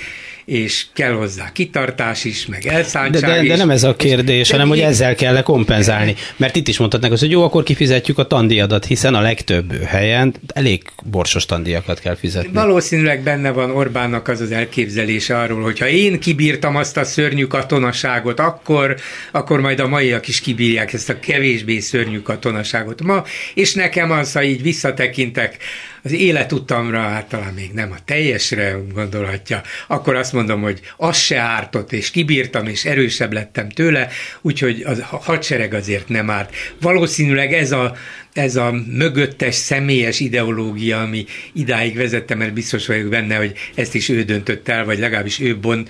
[0.46, 3.50] és kell hozzá kitartás is, meg elszántság de, de, is.
[3.50, 6.16] De nem ez a kérdés, hanem hogy ezzel kell kompenzálni.
[6.36, 10.34] Mert itt is mondhatnak azt, hogy jó, akkor kifizetjük a tandíjadat, hiszen a legtöbb helyen
[10.48, 12.52] elég borsos tandíjakat kell fizetni.
[12.54, 17.46] Valószínűleg benne van Orbánnak az az elképzelése arról, hogy ha én kibírtam azt a szörnyű
[17.46, 18.96] katonaságot, akkor,
[19.32, 24.32] akkor majd a maiak is kibírják ezt a kevésbé szörnyű katonaságot ma, és nekem az,
[24.32, 25.58] ha így visszatekintek
[26.04, 31.40] az életutamra, hát talán még nem a teljesre gondolhatja, akkor azt mondom, hogy az se
[31.40, 34.10] ártott, és kibírtam, és erősebb lettem tőle,
[34.42, 36.56] úgyhogy a hadsereg azért nem árt.
[36.82, 37.96] Valószínűleg ez a
[38.34, 44.10] ez a mögöttes személyes ideológia, ami idáig vezette, mert biztos vagyok benne, hogy ezt is
[44.10, 45.90] ő döntött el, vagy legalábbis ő bont,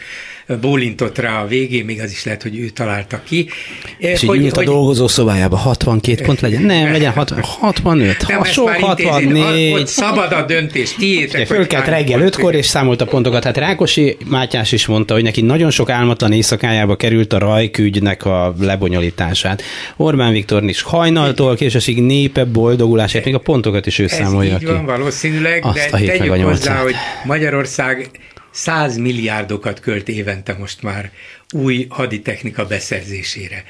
[0.62, 3.50] bólintott rá a végén, még az is lehet, hogy ő találta ki.
[3.98, 6.62] És hogy, így ült hogy, a dolgozó szobájába, 62 pont legyen?
[6.62, 9.72] Nem, legyen 60, 65, nem, sok 64.
[9.72, 11.48] Hogy szabad a döntés, tiétek.
[11.48, 13.44] Fölkelt reggel 5-kor, és számolt a pontokat.
[13.44, 18.56] Hát Rákosi Mátyás is mondta, hogy neki nagyon sok álmatlan éjszakájába került a rajkügynek a
[18.60, 19.62] lebonyolítását.
[19.96, 22.02] Orbán Viktor is hajnaltól késősig
[22.34, 24.66] népe boldogulásért, még a pontokat is ő Ez számolja így ki.
[24.66, 28.10] van valószínűleg, Azt de tegyük hozzá, hogy Magyarország
[28.52, 31.12] 100 milliárdokat költ évente most már
[31.52, 33.64] új haditechnika beszerzésére.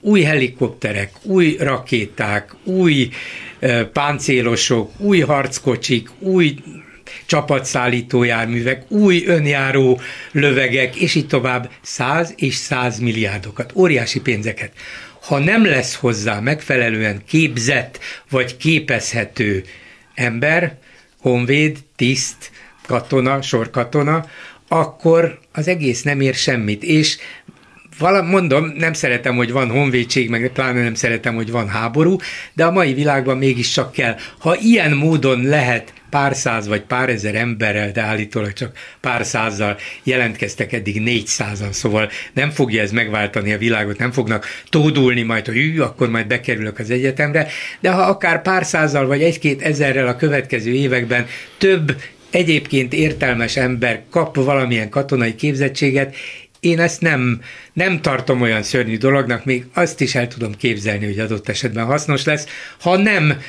[0.00, 3.10] Új helikopterek, új rakéták, új
[3.92, 6.54] páncélosok, új harckocsik, új
[7.26, 10.00] csapatszállító járművek, új önjáró
[10.32, 14.72] lövegek, és így tovább száz és száz milliárdokat, óriási pénzeket.
[15.20, 17.98] Ha nem lesz hozzá megfelelően képzett
[18.30, 19.64] vagy képezhető
[20.14, 20.78] ember,
[21.20, 22.50] honvéd, tiszt,
[22.86, 24.24] katona, sorkatona,
[24.68, 26.82] akkor az egész nem ér semmit.
[26.82, 27.16] És
[27.98, 32.16] vala, mondom, nem szeretem, hogy van honvédség, meg pláne nem szeretem, hogy van háború,
[32.52, 34.16] de a mai világban mégis csak kell.
[34.38, 39.76] Ha ilyen módon lehet pár száz vagy pár ezer emberrel, de állítólag csak pár százzal
[40.02, 45.56] jelentkeztek eddig négyszázan, szóval nem fogja ez megváltani a világot, nem fognak tódulni majd, hogy
[45.56, 47.48] ű, akkor majd bekerülök az egyetemre,
[47.80, 51.26] de ha akár pár százzal vagy egy-két ezerrel a következő években
[51.58, 51.96] több
[52.30, 56.16] egyébként értelmes ember kap valamilyen katonai képzettséget,
[56.60, 57.40] én ezt nem,
[57.72, 62.24] nem tartom olyan szörnyű dolognak, még azt is el tudom képzelni, hogy adott esetben hasznos
[62.24, 62.46] lesz,
[62.80, 63.40] ha nem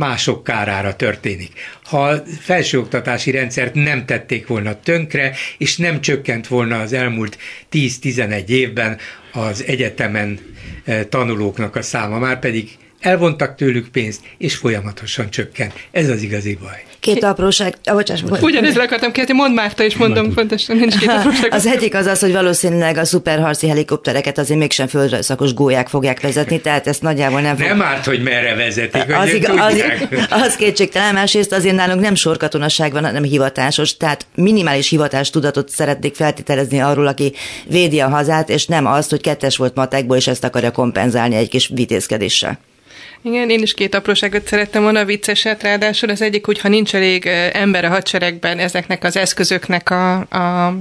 [0.00, 1.52] mások kárára történik.
[1.84, 7.38] Ha a felsőoktatási rendszert nem tették volna tönkre, és nem csökkent volna az elmúlt
[7.72, 8.98] 10-11 évben
[9.32, 10.38] az egyetemen
[10.84, 12.68] eh, tanulóknak a száma, már pedig
[13.00, 15.72] elvontak tőlük pénzt, és folyamatosan csökken.
[15.90, 16.84] Ez az igazi baj.
[17.00, 17.74] Két apróság.
[17.84, 21.52] Ah, bocsáss, Ugyanezt le akartam kérdezni, mondd Márta, és mondom pontosan, nincs két apróság.
[21.52, 26.20] Az egyik az az, hogy valószínűleg a szuperharci helikoptereket azért mégsem földre szakos gólyák fogják
[26.20, 27.66] vezetni, tehát ezt nagyjából nem fog...
[27.66, 29.84] Nem árt, hogy merre vezetik, az, az,
[30.30, 35.68] az, az kétségtelen, másrészt azért nálunk nem sorkatonaság van, hanem hivatásos, tehát minimális hivatás tudatot
[35.68, 37.32] szeretnék feltételezni arról, aki
[37.66, 41.48] védi a hazát, és nem azt, hogy kettes volt matekból, és ezt akarja kompenzálni egy
[41.48, 42.58] kis vitézkedéssel.
[43.22, 47.26] Igen, én is két apróságot szerettem volna vicceset, ráadásul az egyik, hogy ha nincs elég
[47.52, 50.76] ember a hadseregben ezeknek az eszközöknek a, a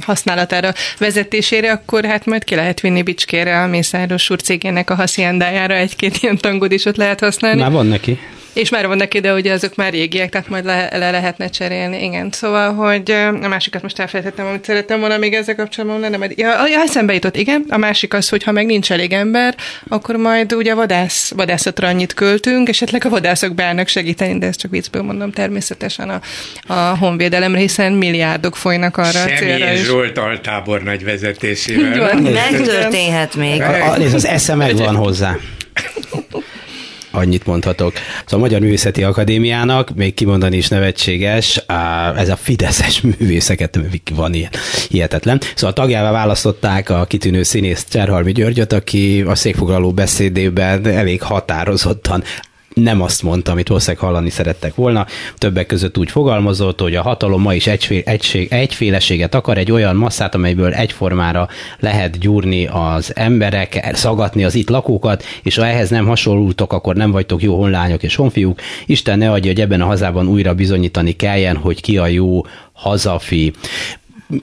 [0.00, 5.74] használatára, vezetésére, akkor hát majd ki lehet vinni Bicskére a Mészáros úr cégének a hasziendájára
[5.74, 7.60] egy-két ilyen tangod is ott lehet használni.
[7.60, 8.18] Már van neki.
[8.52, 12.30] És már vannak ide, hogy azok már régiek, tehát majd le, le lehetne cserélni, igen.
[12.30, 13.10] Szóval, hogy
[13.42, 17.36] a másikat most elfelejtettem, amit szerettem volna még ezzel kapcsolatban, nem, ja, ja, eszembe jutott,
[17.36, 17.64] igen.
[17.68, 19.54] A másik az, hogy ha meg nincs elég ember,
[19.88, 24.70] akkor majd ugye vadász, vadászatra annyit költünk, esetleg a vadászok beállnak segíteni, de ezt csak
[24.70, 26.20] viccből mondom természetesen a,
[26.66, 29.72] a honvédelemre, hiszen milliárdok folynak arra Semmi a célra.
[29.72, 32.20] és Zsolt altábor nagy vezetésével.
[32.20, 33.60] Megtörténhet még.
[33.60, 35.36] A, a, az esze megvan hozzá.
[37.10, 37.92] Annyit mondhatok.
[38.24, 41.62] Szóval a Magyar Művészeti Akadémiának, még kimondani is nevetséges,
[42.16, 43.78] ez a fideszes művészeket,
[44.14, 44.50] van ilyen
[44.88, 45.40] hihetetlen.
[45.54, 52.22] Szóval a tagjává választották a kitűnő színész Cserhalmi Györgyöt, aki a székfoglaló beszédében elég határozottan
[52.74, 55.06] nem azt mondta, amit valószínűleg hallani szerettek volna.
[55.38, 59.96] Többek között úgy fogalmazott, hogy a hatalom ma is egyfél, egység, egyféleséget akar, egy olyan
[59.96, 66.06] masszát, amelyből egyformára lehet gyúrni az emberek, szagatni az itt lakókat, és ha ehhez nem
[66.06, 68.60] hasonlultok, akkor nem vagytok jó honlányok és honfiúk.
[68.86, 73.52] Isten ne adja, hogy ebben a hazában újra bizonyítani kelljen, hogy ki a jó hazafi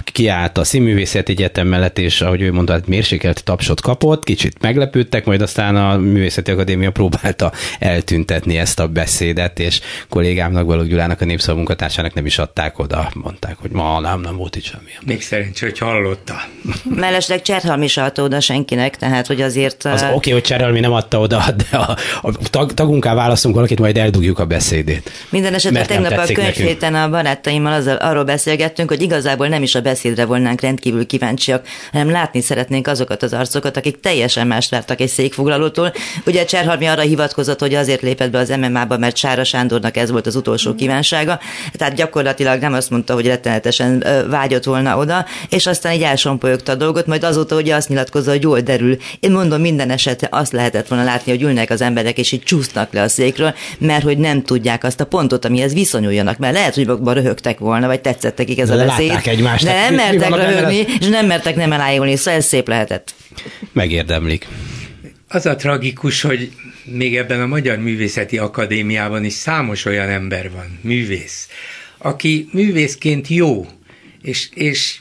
[0.03, 5.25] kiállt a Színművészeti Egyetem mellett, és ahogy ő mondta, hát mérsékelt tapsot kapott, kicsit meglepődtek,
[5.25, 11.25] majd aztán a Művészeti Akadémia próbálta eltüntetni ezt a beszédet, és kollégámnak, Balogh Gyulának, a
[11.25, 14.89] népszava munkatársának nem is adták oda, mondták, hogy ma nem, nem volt itt semmi.
[15.05, 16.35] Még szerencsé, hogy hallotta.
[16.95, 19.85] Mellesleg Cserhalmi is adta oda senkinek, tehát hogy azért...
[19.85, 23.79] Az oké, okay, hogy Cserhalmi nem adta oda, de a, a tag, tagunká választunk valakit,
[23.79, 25.11] majd eldugjuk a beszédét.
[25.29, 29.81] Minden esetre tegnap a könyvhéten a barátaimmal azzal, arról beszélgettünk, hogy igazából nem is a
[29.81, 35.09] beszédre volnánk rendkívül kíváncsiak, hanem látni szeretnénk azokat az arcokat, akik teljesen más vártak egy
[35.09, 35.93] székfoglalótól.
[36.25, 40.27] Ugye Cserhalmi arra hivatkozott, hogy azért lépett be az MMA-ba, mert Sára Sándornak ez volt
[40.27, 41.39] az utolsó kívánsága.
[41.73, 46.75] Tehát gyakorlatilag nem azt mondta, hogy rettenetesen vágyott volna oda, és aztán így elsompolyogta a
[46.75, 48.97] dolgot, majd azóta ugye azt nyilatkozza, hogy jól derül.
[49.19, 52.93] Én mondom, minden esetre azt lehetett volna látni, hogy ülnek az emberek, és így csúsznak
[52.93, 56.37] le a székről, mert hogy nem tudják azt a pontot, amihez viszonyuljanak.
[56.37, 59.19] Mert lehet, hogy magukban röhögtek volna, vagy tetszett nekik ez a beszéd.
[59.27, 63.13] egymást de nem mertek röhögni, és nem mertek nem elájulni, szóval ez szép lehetett.
[63.73, 64.47] Megérdemlik.
[65.27, 66.51] Az a tragikus, hogy
[66.83, 71.47] még ebben a Magyar Művészeti Akadémiában is számos olyan ember van, művész,
[71.97, 73.65] aki művészként jó,
[74.21, 74.99] és, és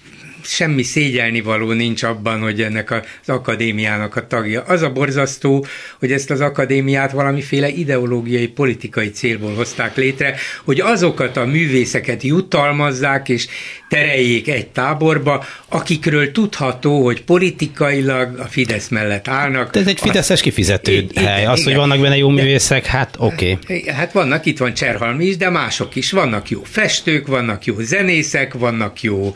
[0.48, 4.62] semmi szégyelni való nincs abban, hogy ennek az akadémiának a tagja.
[4.62, 5.66] Az a borzasztó,
[5.98, 13.28] hogy ezt az akadémiát valamiféle ideológiai, politikai célból hozták létre, hogy azokat a művészeket jutalmazzák
[13.28, 13.46] és
[13.88, 19.70] tereljék egy táborba, akikről tudható, hogy politikailag a Fidesz mellett állnak.
[19.70, 21.46] De ez egy Fideszes kifizető I- hely.
[21.46, 21.72] Az, igen.
[21.72, 23.59] hogy vannak benne jó művészek, hát oké.
[23.62, 23.88] Okay.
[23.88, 26.12] Hát vannak, itt van Cserhalmi is, de mások is.
[26.12, 29.35] Vannak jó festők, vannak jó zenészek, vannak jó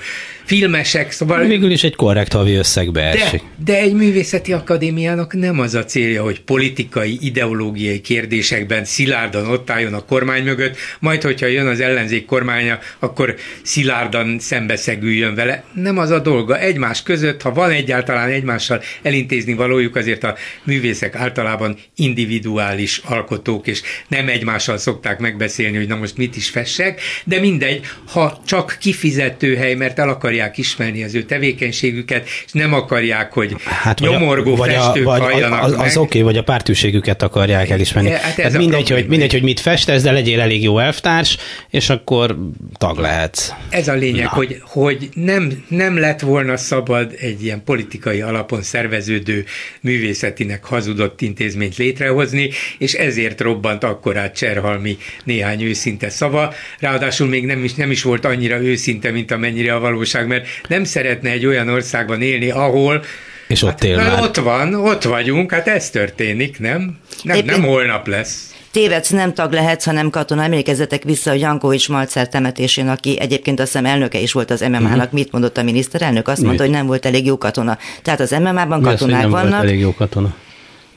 [0.51, 1.45] filmesek, szóval...
[1.45, 3.41] Végül is egy korrekt havi összegbe esik.
[3.41, 9.71] De, de egy művészeti akadémiának nem az a célja, hogy politikai, ideológiai kérdésekben szilárdan ott
[9.71, 15.65] álljon a kormány mögött, majd hogyha jön az ellenzék kormánya, akkor szilárdan szembeszegüljön vele.
[15.75, 16.59] Nem az a dolga.
[16.59, 23.83] Egymás között, ha van egyáltalán egymással elintézni valójuk, azért a művészek általában individuális alkotók, és
[24.09, 29.57] nem egymással szokták megbeszélni, hogy na most mit is fessek, de mindegy, ha csak kifizető
[29.57, 34.75] hely, mert el akarják ismerni az ő tevékenységüket, és nem akarják, hogy hát nyomorgó vagy
[34.75, 38.11] a, festők vagy halljanak Az, az, az oké, okay, vagy a pártűségüket akarják elismerni.
[38.11, 41.37] Hát ez hát mindegy, hogy, mindegy, hogy mit festesz, de legyél elég jó elvtárs,
[41.71, 42.39] és akkor
[42.79, 43.51] tag lehetsz.
[43.71, 49.45] Ez a lényeg, hogy, hogy nem, nem lett volna szabad egy ilyen politikai alapon szerveződő
[49.81, 56.55] művészetinek hazudott intézményt létrehozni, és ezért robbant akkorát Cserhalmi néhány őszinte szava.
[56.79, 60.85] Ráadásul még nem is, nem is volt annyira őszinte, mint amennyire a valóság, mert nem
[60.85, 63.05] szeretne egy olyan országban élni, ahol
[63.51, 64.23] és ott hát, él már.
[64.23, 66.99] Ott van, ott vagyunk, hát ez történik, nem?
[67.23, 68.55] Nem, Épp nem holnap lesz.
[68.71, 70.43] Tévedsz, nem tag lehetsz, hanem katona.
[70.43, 74.93] Emlékezzetek vissza, hogy Jankovics Malcer temetésén, aki egyébként azt hiszem elnöke is volt az MMA-nak,
[74.93, 75.13] uh-huh.
[75.13, 76.29] mit mondott a miniszterelnök?
[76.29, 76.47] Azt Mit?
[76.47, 77.79] mondta, hogy nem volt elég jó katona.
[78.03, 79.51] Tehát az MMA-ban katonák az, nem vannak.
[79.51, 80.35] Volt elég jó katona.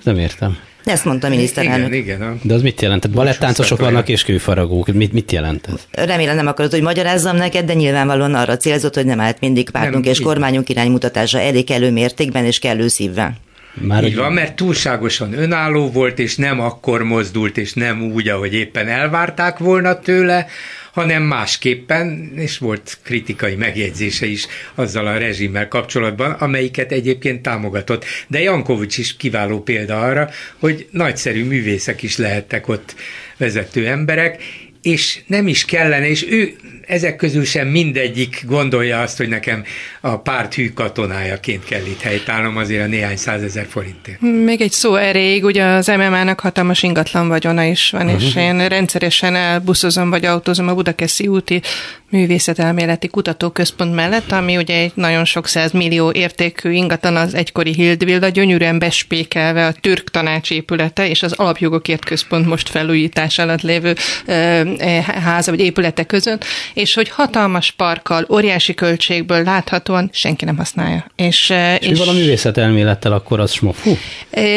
[0.04, 0.58] Nem értem.
[0.84, 1.94] Ezt mondta a miniszterelnök.
[1.94, 2.40] Igen, igen.
[2.42, 3.10] De az mit jelent?
[3.10, 4.88] Balettáncosok vannak és kőfaragók.
[4.88, 6.06] Mit, mit jelent ez?
[6.06, 10.04] Remélem nem akarod, hogy magyarázzam neked, de nyilvánvalóan arra célzott, hogy nem állt mindig pártunk
[10.04, 10.26] nem, és így.
[10.26, 13.38] kormányunk iránymutatása elég kellő mértékben és kellő szívvel.
[13.74, 18.54] Már Így van, mert túlságosan önálló volt, és nem akkor mozdult, és nem úgy, ahogy
[18.54, 20.48] éppen elvárták volna tőle,
[20.94, 28.06] hanem másképpen, és volt kritikai megjegyzése is azzal a rezsimmel kapcsolatban, amelyiket egyébként támogatott.
[28.28, 32.96] De Jankovics is kiváló példa arra, hogy nagyszerű művészek is lehettek ott
[33.38, 34.44] vezető emberek,
[34.82, 36.56] és nem is kellene, és ő
[36.88, 39.64] ezek közül sem mindegyik gondolja azt, hogy nekem
[40.02, 44.22] a párt hű katonájaként kell itt helytállnom azért a néhány százezer forintért.
[44.22, 48.24] Még egy szó erejéig, ugye az MMA-nak hatalmas ingatlan vagyona is van, uh-huh.
[48.24, 51.62] és én rendszeresen elbuszozom vagy autózom a Budakeszi úti
[52.14, 58.28] művészetelméleti kutatóközpont mellett, ami ugye egy nagyon sok száz millió értékű ingatlan az egykori Hildvilla,
[58.28, 63.96] gyönyörűen bespékelve a türk tanácsépülete, és az alapjogokért központ most felújítás alatt lévő
[65.24, 71.05] háza vagy épülete között, és hogy hatalmas parkkal, óriási költségből láthatóan senki nem használja.
[71.15, 71.49] És,
[71.80, 73.84] és, és mi van a művészet elmélettel, akkor az smof?
[73.84, 73.97] Hú.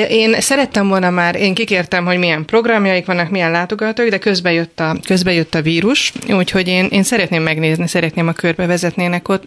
[0.08, 4.80] Én szerettem volna már, én kikértem, hogy milyen programjaik vannak, milyen látogatók, de közben jött
[4.80, 9.44] a, közben jött a vírus, úgyhogy én, én szeretném megnézni, szeretném a körbe vezetnének ott.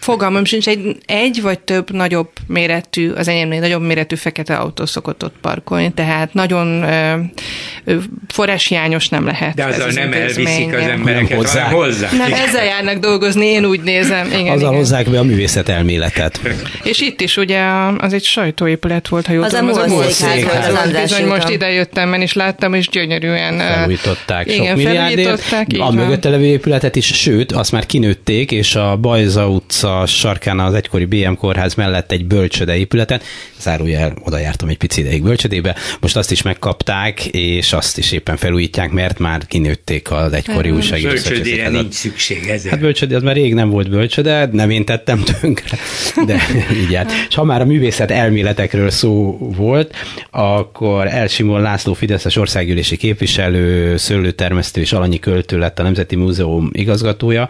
[0.00, 5.24] Fogalmam sincs, egy, egy vagy több nagyobb méretű, az enyémnél nagyobb méretű fekete autó szokott
[5.24, 7.94] ott parkolni, tehát nagyon ö,
[8.28, 9.54] forráshiányos nem lehet.
[9.54, 11.68] De azzal nem elviszik az embereket, hozzá.
[11.68, 12.28] hozzá hozzák.
[12.28, 14.26] Nem, ezzel járnak dolgozni, én úgy nézem.
[14.26, 14.74] Igen, Azzal igen.
[14.74, 16.40] hozzák be a művészet elméletet.
[16.82, 17.60] És itt is ugye
[17.98, 19.68] az egy sajtóépület volt, ha jól az tudom.
[19.68, 25.54] Az a múlszékház Bizony most ide jöttem, és láttam, és gyönyörűen felújították igen, sok milliárdért.
[25.78, 30.74] A mögötte levő épületet is, sőt, azt már kinőtték, és a Bajza utca sarkán az
[30.74, 33.24] egykori BM kórház mellett egy bölcsöde épületet,
[33.60, 38.36] zárójel, oda jártam egy pici ideig bölcsödébe, most azt is megkapták, és azt is éppen
[38.36, 41.08] felújítják, mert már kinőtték az egykori újságíró.
[41.08, 42.70] Bölcsödére nincs szükség ezzel.
[42.70, 45.78] Hát bölcsöde, az már rég nem volt bölcsöde, nem én tettem tönkre,
[46.26, 46.40] de
[46.82, 47.10] így járt.
[47.28, 49.94] És ha már a művészet elméletekről szó volt,
[50.30, 57.48] akkor Elsimon László Fideszes országgyűlési képviselő, szőlőtermesztő és alanyi költő lett a Nemzeti Múzeum igazgatója,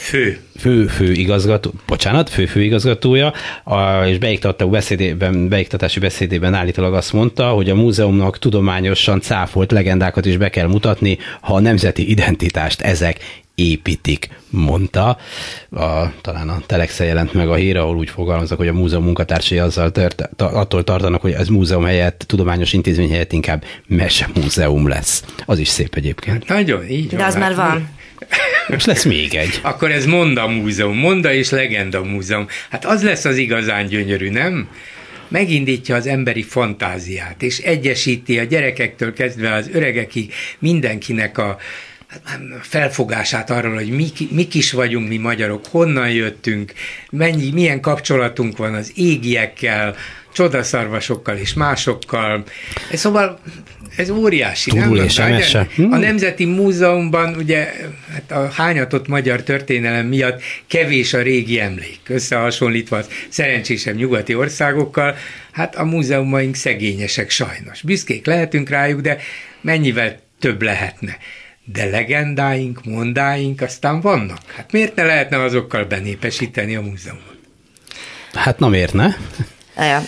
[0.00, 0.38] Fő.
[0.58, 3.32] Fő, fő igazgató, bocsánat, fő fő igazgatója,
[3.64, 10.26] a, és beiktatta beszédében, beiktatási beszédében állítólag azt mondta, hogy a múzeumnak tudományosan cáfolt legendákat
[10.26, 15.18] is be kell mutatni, ha a nemzeti identitást ezek építik, mondta.
[15.70, 19.58] A, talán a Telexe jelent meg a hír, ahol úgy fogalmazok, hogy a múzeum munkatársai
[19.58, 25.24] azzal tört, attól tartanak, hogy ez múzeum helyett, tudományos intézmény helyett inkább mese múzeum lesz.
[25.46, 26.48] Az is szép egyébként.
[26.48, 27.88] Nagyon, így De az már van.
[28.68, 29.60] Most lesz még egy.
[29.70, 32.46] Akkor ez Monda Múzeum, Monda és Legenda Múzeum.
[32.70, 34.68] Hát az lesz az igazán gyönyörű, nem?
[35.28, 41.58] megindítja az emberi fantáziát, és egyesíti a gyerekektől kezdve az öregekig mindenkinek a,
[42.60, 46.72] felfogását arról, hogy mi, mik is vagyunk mi magyarok, honnan jöttünk,
[47.10, 49.96] mennyi, milyen kapcsolatunk van az égiekkel,
[50.32, 52.44] csodaszarvasokkal és másokkal.
[52.92, 53.40] Szóval
[53.96, 54.70] ez óriási.
[54.70, 55.32] Túl nem?
[55.38, 55.98] És a hmm.
[55.98, 57.72] Nemzeti Múzeumban ugye
[58.12, 65.16] hát a hányatott magyar történelem miatt kevés a régi emlék, összehasonlítva az szerencsésebb nyugati országokkal,
[65.52, 67.82] hát a múzeumaink szegényesek sajnos.
[67.82, 69.18] Büszkék lehetünk rájuk, de
[69.60, 71.16] mennyivel több lehetne
[71.72, 74.38] de legendáink, mondáink aztán vannak.
[74.54, 77.38] Hát miért ne lehetne azokkal benépesíteni a múzeumot?
[78.32, 78.74] Hát nem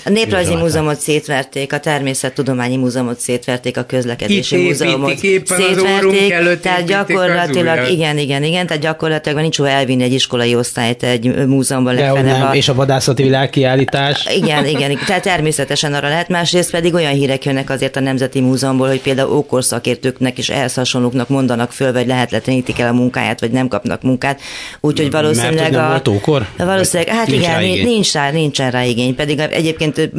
[0.04, 7.90] A Néprajzi Múzeumot szétverték, a Természettudományi Múzeumot szétverték, a Közlekedési Itt Múzeumot szétverték, tehát gyakorlatilag,
[7.90, 11.96] igen, igen, igen, tehát gyakorlatilag nincs hova elvinni egy iskolai osztályt egy múzeumban.
[11.96, 12.54] De nem, a...
[12.54, 14.26] és a vadászati világkiállítás.
[14.34, 18.40] Igen, igen, igen, tehát természetesen arra lehet, másrészt pedig olyan hírek jönnek azért a Nemzeti
[18.40, 23.50] Múzeumból, hogy például ókorszakértőknek és ehhez hasonlóknak mondanak föl, vagy lehetetlenítik el a munkáját, vagy
[23.50, 24.40] nem kapnak munkát.
[24.80, 25.88] Úgyhogy valószínűleg Mert, a...
[25.88, 26.46] Volt ókor?
[26.56, 30.10] Valószínűleg, hát nincs igen, rá nincs rá, nincsen rá igény, pedig egyébként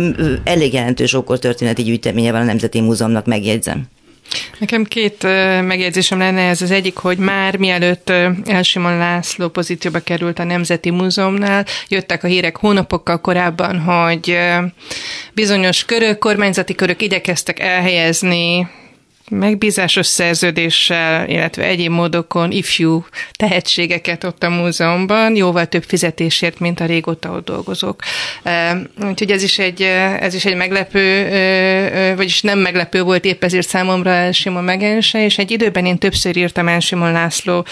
[0.44, 3.84] elég jelentős történeti gyűjteménye van a Nemzeti Múzeumnak, megjegyzem.
[4.60, 5.24] Nekem két
[5.62, 6.62] megjegyzésem lenne ez.
[6.62, 8.10] Az egyik, hogy már mielőtt
[8.46, 14.38] Elsimon László pozícióba került a Nemzeti Múzeumnál, jöttek a hírek hónapokkal korábban, hogy
[15.34, 18.68] bizonyos körök, kormányzati körök igyekeztek elhelyezni
[19.30, 26.86] megbízásos szerződéssel, illetve egyéb módokon ifjú tehetségeket ott a múzeumban, jóval több fizetésért, mint a
[26.86, 28.01] régóta ott dolgozók.
[29.03, 29.82] Úgyhogy ez is egy,
[30.19, 35.51] ez is egy meglepő, vagyis nem meglepő volt épp ezért számomra Elsimon megjelenése, és egy
[35.51, 37.65] időben én többször írtam Elsimon László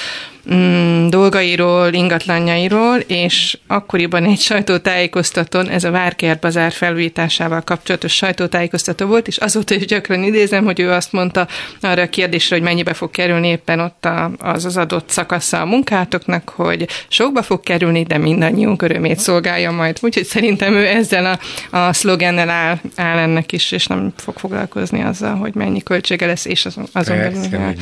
[0.53, 9.27] mm, dolgairól, ingatlanjairól, és akkoriban egy sajtótájékoztatón, ez a Várkert bazár felújításával kapcsolatos sajtótájékoztató volt,
[9.27, 11.40] és azóta is gyakran idézem, hogy ő azt mondta
[11.81, 15.65] arra a kérdésre, hogy mennyibe fog kerülni éppen ott a, az az adott szakasza a
[15.65, 19.97] munkátoknak, hogy sokba fog kerülni, de mindannyiunk örömét szolgálja majd.
[20.01, 21.25] Úgyhogy szerintem ő ezzel
[21.71, 26.25] a, a szlogennel áll, áll ennek is, és nem fog foglalkozni azzal, hogy mennyi költsége
[26.25, 27.75] lesz, és azon, azon belül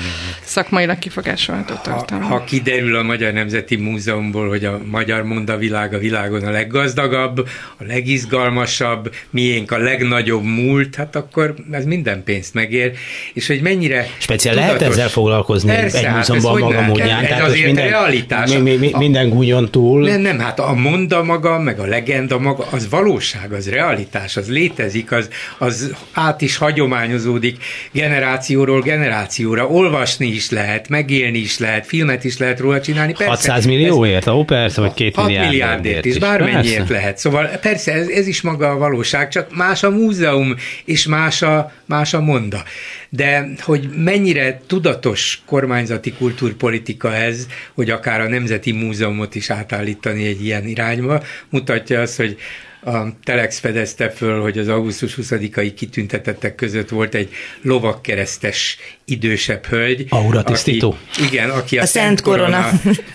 [0.43, 2.25] szakmailag kifogásolható tartalma.
[2.25, 7.47] Ha, ha kiderül a Magyar Nemzeti Múzeumból, hogy a magyar mondavilág a világon a leggazdagabb,
[7.77, 12.91] a legizgalmasabb, miénk a legnagyobb múlt, hát akkor ez minden pénzt megér,
[13.33, 14.79] és hogy mennyire Speciál tudatos.
[14.79, 17.23] lehet ezzel foglalkozni Persze, egy hát múzeumban maga módján.
[17.23, 18.53] Ez azért minden, realitás.
[18.53, 20.01] Mi, mi, mi, minden gúnyon túl.
[20.07, 24.49] Nem, nem, hát a monda maga, meg a legenda maga, az valóság, az realitás, az
[24.49, 29.67] létezik, az, az át is hagyományozódik generációról generációra.
[29.67, 33.11] Olvasni is lehet, megélni is lehet, filmet is lehet róla csinálni.
[33.11, 34.27] Persze, 600 millióért?
[34.27, 36.93] Ó, persze, vagy két milliárd milliárdért is, bármennyiért persze.
[36.93, 37.17] lehet.
[37.17, 41.71] Szóval persze, ez, ez is maga a valóság, csak más a múzeum, és más a,
[41.85, 42.63] más a monda.
[43.09, 50.45] De hogy mennyire tudatos kormányzati kultúrpolitika ez, hogy akár a Nemzeti Múzeumot is átállítani egy
[50.45, 52.37] ilyen irányba, mutatja azt, hogy
[52.81, 57.29] a Telex fedezte föl, hogy az augusztus 20-ai kitüntetettek között volt egy
[57.61, 60.05] lovakkeresztes idősebb hölgy.
[60.09, 60.97] Aura tisztító.
[61.11, 62.69] Aki, igen, aki a, a Szent, Szent Korona,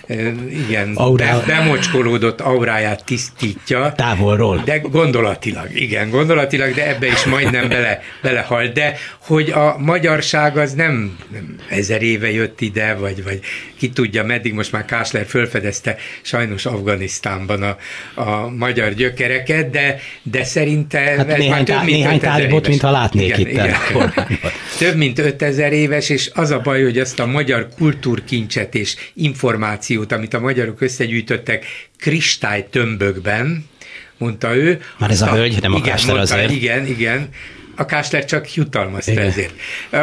[0.09, 1.39] korona igen, Aurá...
[1.39, 3.93] bemocskolódott auráját tisztítja.
[3.95, 4.61] Távolról.
[4.65, 8.73] De gondolatilag, igen, gondolatilag, de ebbe is majdnem bele, belehalt.
[8.73, 13.39] De hogy a magyarság az nem, nem ezer éve jött ide, vagy, vagy
[13.77, 17.77] ki tudja, meddig most már Kásler fölfedezte sajnos Afganisztánban a,
[18.21, 23.25] a magyar gyökereket, de, de szerinte hát ez néhány, több mint néhány tálibot, mintha látnék
[23.25, 23.47] igen, itt.
[23.47, 23.75] Igen.
[24.77, 30.11] több mint 5000 éves, és az a baj, hogy azt a magyar kultúrkincset és információt,
[30.11, 31.65] amit a magyarok összegyűjtöttek
[31.99, 33.65] kristálytömbökben,
[34.17, 34.81] mondta ő.
[34.97, 36.51] Már ez a, a hölgy, nem a igen, mondta, azért.
[36.51, 37.29] Igen, igen
[37.75, 39.25] a Kásler csak jutalmazta Igen.
[39.25, 39.53] ezért.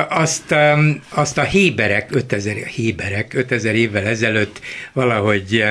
[0.08, 0.54] Azt,
[1.08, 4.60] azt a héberek, 5000, héberek 5000 évvel ezelőtt
[4.92, 5.64] valahogy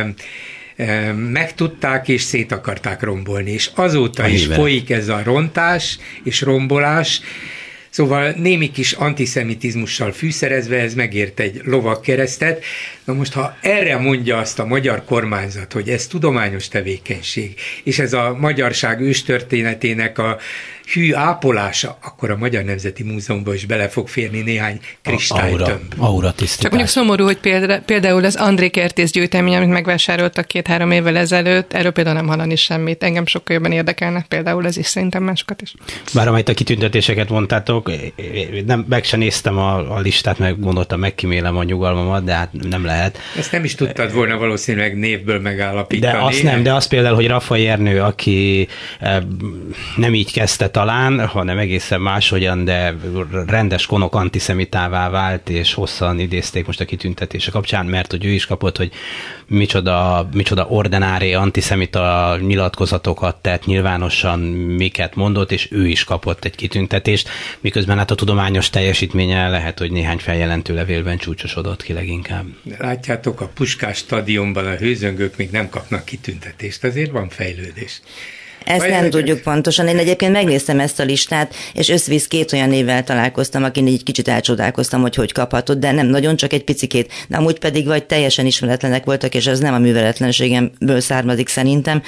[1.16, 4.60] megtudták és szét akarták rombolni, és azóta a is héberek.
[4.60, 7.22] folyik ez a rontás és rombolás,
[7.92, 12.64] Szóval némi kis antiszemitizmussal fűszerezve ez megért egy lovak keresztet.
[13.04, 17.54] Na most, ha erre mondja azt a magyar kormányzat, hogy ez tudományos tevékenység,
[17.84, 20.38] és ez a magyarság őstörténetének a
[20.94, 25.94] hű ápolása, akkor a Magyar Nemzeti Múzeumban is bele fog férni néhány kristálytömb.
[25.98, 27.40] Aura, aura Csak mondjuk szomorú, hogy
[27.86, 33.04] például az André Kertész gyűjtemény, amit megvásároltak két-három évvel ezelőtt, erről például nem hallani semmit.
[33.04, 35.74] Engem sokkal jobban érdekelnek például ez is, szerintem másokat is.
[36.14, 37.92] Bár amit a kitüntetéseket mondtátok,
[38.66, 42.86] nem, meg sem néztem a, a listát, meg gondoltam, megkímélem a nyugalmamat, de hát nem
[42.86, 43.18] lehet.
[43.38, 46.14] Ezt nem is tudtad volna valószínűleg névből megállapítani.
[46.14, 48.68] De azt nem, de az például, hogy Rafael Ernő, aki
[49.00, 49.18] eh,
[49.96, 52.96] nem így kezdte talán, hanem egészen máshogyan, de
[53.48, 58.46] rendes konok antiszemitává vált, és hosszan idézték most a kitüntetése kapcsán, mert hogy ő is
[58.46, 58.92] kapott, hogy
[59.48, 67.30] micsoda, micsoda ordinári antiszemita nyilatkozatokat tett nyilvánosan, miket mondott, és ő is kapott egy kitüntetést,
[67.60, 72.46] miközben hát a tudományos teljesítménye lehet, hogy néhány feljelentő levélben csúcsosodott ki leginkább.
[72.78, 78.02] Látjátok, a Puskás stadionban a hőzöngők még nem kapnak kitüntetést, azért van fejlődés.
[78.66, 79.88] Ezt nem tudjuk pontosan.
[79.88, 84.28] Én egyébként megnéztem ezt a listát, és összvisz két olyan névvel találkoztam, akin egy kicsit
[84.28, 87.12] elcsodálkoztam, hogy hogy kaphatott, de nem nagyon, csak egy picikét.
[87.28, 92.02] De amúgy pedig vagy teljesen ismeretlenek voltak, és ez nem a műveletlenségemből származik szerintem,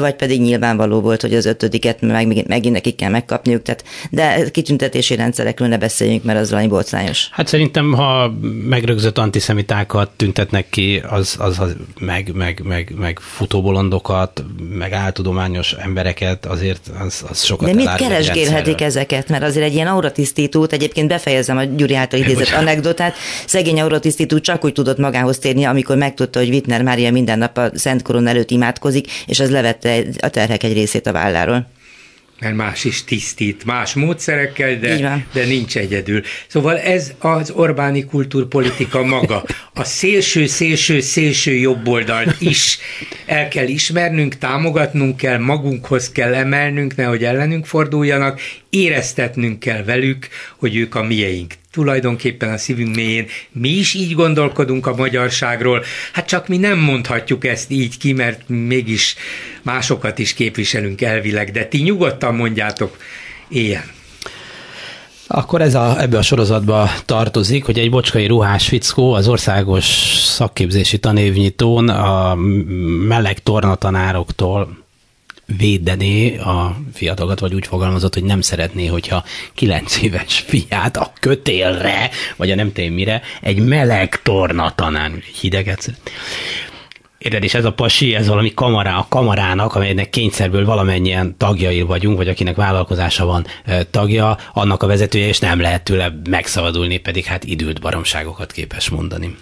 [0.00, 3.62] vagy pedig nyilvánvaló volt, hogy az ötödiket meg, megint nekik kell megkapniuk.
[3.62, 7.28] Tehát, de kitüntetési rendszerekről ne beszéljünk, mert az valami botrányos.
[7.30, 8.34] Hát szerintem, ha
[8.68, 16.46] megrögzött antiszemitákat tüntetnek ki, az, az, az meg, meg, meg, meg futóbolondokat, meg áltudományos embereket,
[16.46, 19.28] azért az, az sokat De mit keresgélhetik ezeket?
[19.28, 23.16] Mert azért egy ilyen auratisztítót, egyébként befejezem a Gyuri által idézett anekdotát,
[23.46, 27.70] szegény auratisztító csak úgy tudott magához térni, amikor megtudta, hogy Wittner Mária minden nap a
[27.74, 31.66] Szent Koron előtt imádkozik, és ez levette a terhek egy részét a válláról
[32.40, 36.22] mert más is tisztít, más módszerekkel, de, de nincs egyedül.
[36.46, 39.44] Szóval ez az Orbáni kultúrpolitika maga.
[39.74, 42.78] A szélső, szélső, szélső jobboldalt is
[43.26, 48.40] el kell ismernünk, támogatnunk kell, magunkhoz kell emelnünk, nehogy ellenünk forduljanak,
[48.76, 54.86] éreztetnünk kell velük, hogy ők a mieink tulajdonképpen a szívünk mélyén mi is így gondolkodunk
[54.86, 59.16] a magyarságról, hát csak mi nem mondhatjuk ezt így ki, mert mégis
[59.62, 62.96] másokat is képviselünk elvileg, de ti nyugodtan mondjátok
[63.48, 63.94] ilyen.
[65.26, 69.84] Akkor ez a, ebbe a sorozatba tartozik, hogy egy bocskai ruhás fickó az országos
[70.24, 72.34] szakképzési tanévnyitón a
[73.08, 74.85] meleg tornatanároktól
[75.58, 79.24] védeni a fiatalokat, vagy úgy fogalmazott, hogy nem szeretné, hogyha
[79.54, 85.92] kilenc éves fiát a kötélre, vagy a nem tudom mire, egy meleg torna tanán, hideget?
[87.18, 92.16] Érted, és ez a pasi, ez valami kamara, a kamarának, amelynek kényszerből valamennyien tagjai vagyunk,
[92.16, 93.46] vagy akinek vállalkozása van
[93.90, 99.36] tagja, annak a vezetője, és nem lehet tőle megszabadulni, pedig hát időt baromságokat képes mondani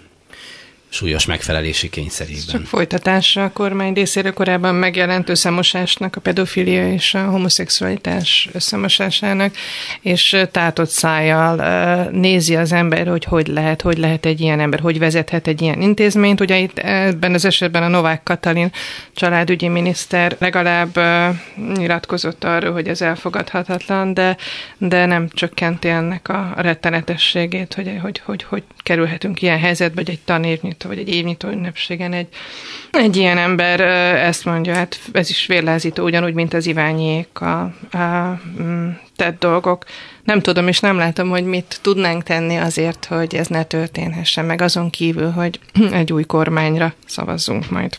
[0.94, 2.44] súlyos megfelelési kényszerében.
[2.48, 9.54] Csak folytatásra a kormány részéről korábban megjelent összemosásnak, a pedofilia és a homoszexualitás összemosásának,
[10.00, 14.98] és tátott szájjal nézi az ember, hogy hogy lehet, hogy lehet egy ilyen ember, hogy
[14.98, 16.40] vezethet egy ilyen intézményt.
[16.40, 18.72] Ugye itt ebben az esetben a Novák Katalin
[19.14, 21.00] családügyi miniszter legalább
[21.76, 24.36] nyilatkozott arról, hogy ez elfogadhatatlan, de,
[24.78, 30.20] de nem csökkenti ennek a rettenetességét, hogy, hogy, hogy, hogy kerülhetünk ilyen helyzetbe, hogy egy
[30.24, 32.28] tanévnyit vagy egy évnyitó ünnepségen egy,
[32.90, 33.80] egy ilyen ember
[34.20, 39.84] ezt mondja, hát ez is vérlázító, ugyanúgy, mint az Iványék a, a mm, tett dolgok.
[40.24, 44.62] Nem tudom, és nem látom, hogy mit tudnánk tenni azért, hogy ez ne történhessen, meg
[44.62, 45.58] azon kívül, hogy
[45.92, 47.96] egy új kormányra szavazzunk majd.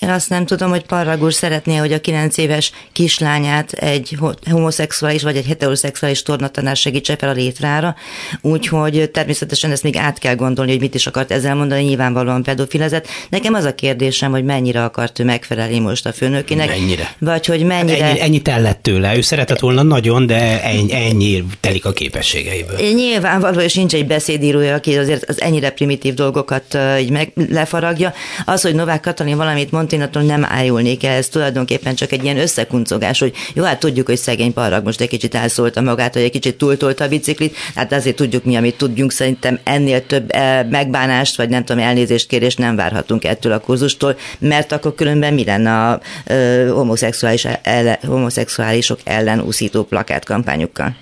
[0.00, 4.18] Én azt nem tudom, hogy Parrag szeretné, hogy a kilenc éves kislányát egy
[4.50, 7.94] homoszexuális vagy egy heteroszexuális tornatanár segítse fel a létrára,
[8.40, 13.06] úgyhogy természetesen ezt még át kell gondolni, hogy mit is akart ezzel mondani, nyilvánvalóan pedofilezett.
[13.28, 16.68] Nekem az a kérdésem, hogy mennyire akart ő megfelelni most a főnökének.
[16.68, 17.14] Mennyire?
[17.18, 18.04] Vagy hogy mennyire...
[18.04, 19.16] Hát ennyi, ennyit el lett tőle.
[19.16, 22.76] Ő szeretett volna nagyon, de ennyi, ennyi telik a képességeiből.
[22.94, 28.12] Nyilvánvaló, és nincs egy beszédírója, aki azért az ennyire primitív dolgokat így meg lefaragja.
[28.44, 32.24] Az, hogy Novák Katalin valamit mond, én attól nem ájulnék el, ez tulajdonképpen csak egy
[32.24, 36.22] ilyen összekuncogás, hogy jó, hát tudjuk, hogy szegény parag most egy kicsit elszólta magát, vagy
[36.22, 40.64] egy kicsit túltolta a biciklit, hát azért tudjuk mi, amit tudjunk, szerintem ennél több eh,
[40.70, 45.44] megbánást, vagy nem tudom, elnézést kérés nem várhatunk ettől a kurzustól, mert akkor különben mi
[45.44, 50.96] lenne a ö, homoszexuális ele, homoszexuálisok ellen úszító plakátkampányukkal.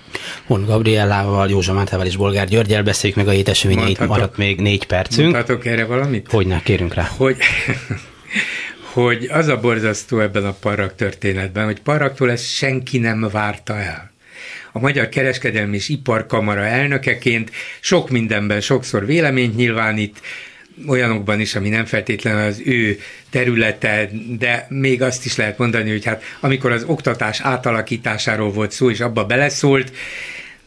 [0.47, 4.85] Hon Gabriellával, Józsa Mártával és Bolgár Györgyel beszéljük meg a hét eseményeit, maradt még négy
[4.85, 5.31] percünk.
[5.31, 6.27] Mondhatok erre valamit?
[6.29, 7.09] Hogyne, kérünk rá.
[7.17, 7.37] Hogy
[9.01, 14.11] hogy az a borzasztó ebben a parrak történetben, hogy parraktól ezt senki nem várta el.
[14.71, 20.21] A Magyar Kereskedelmi és Iparkamara elnökeként sok mindenben sokszor véleményt nyilvánít,
[20.87, 26.05] olyanokban is, ami nem feltétlenül az ő területe, de még azt is lehet mondani, hogy
[26.05, 29.91] hát amikor az oktatás átalakításáról volt szó, és abba beleszólt,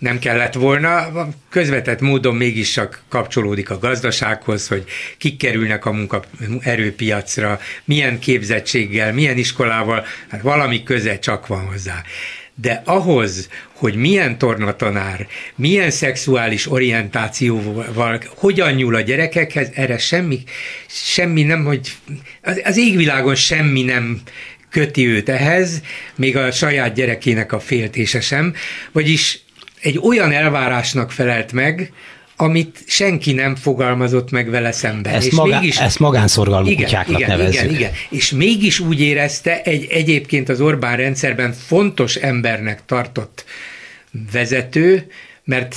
[0.01, 1.09] nem kellett volna,
[1.51, 4.85] közvetett módon mégis csak kapcsolódik a gazdasághoz, hogy
[5.19, 12.03] kik kerülnek a munkaerőpiacra, milyen képzettséggel, milyen iskolával, hát valami köze csak van hozzá.
[12.55, 20.43] De ahhoz, hogy milyen tornatanár, milyen szexuális orientációval, hogyan nyúl a gyerekekhez, erre semmi,
[20.89, 21.93] semmi nem, hogy
[22.43, 24.21] az, az égvilágon semmi nem
[24.71, 25.83] köti őt ehhez,
[26.15, 28.55] még a saját gyerekének a féltése sem,
[28.93, 29.41] vagyis
[29.81, 31.93] egy olyan elvárásnak felelt meg,
[32.37, 35.15] amit senki nem fogalmazott meg vele szemben.
[35.15, 37.63] Ezt, és magá, mégis, ezt magánszorgalmú igen, kutyáknak igen, nevezzük.
[37.63, 37.93] Igen, igen.
[38.11, 43.45] És mégis úgy érezte egy egyébként az Orbán rendszerben fontos embernek tartott
[44.33, 45.07] vezető,
[45.45, 45.77] mert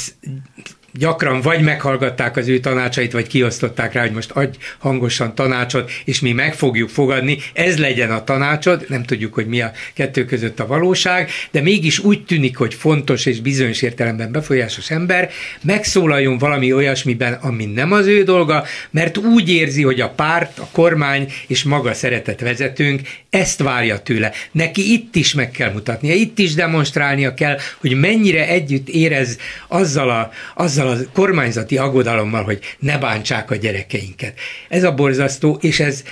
[0.93, 6.19] gyakran vagy meghallgatták az ő tanácsait, vagy kiosztották rá, hogy most adj hangosan tanácsot, és
[6.19, 10.59] mi meg fogjuk fogadni, ez legyen a tanácsod, nem tudjuk, hogy mi a kettő között
[10.59, 15.29] a valóság, de mégis úgy tűnik, hogy fontos és bizonyos értelemben befolyásos ember.
[15.61, 20.67] Megszólaljon valami olyasmiben, ami nem az ő dolga, mert úgy érzi, hogy a párt, a
[20.71, 24.31] kormány és maga szeretett vezetőnk ezt várja tőle.
[24.51, 29.37] Neki itt is meg kell mutatnia, itt is demonstrálnia kell, hogy mennyire együtt érez
[29.67, 34.39] azzal a, azzal a kormányzati aggodalommal, hogy ne bántsák a gyerekeinket.
[34.69, 36.03] Ez a borzasztó, és ez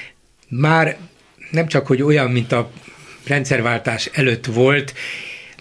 [0.50, 0.98] már
[1.52, 2.72] nem csak, hogy olyan, mint a
[3.28, 4.94] rendszerváltás előtt volt,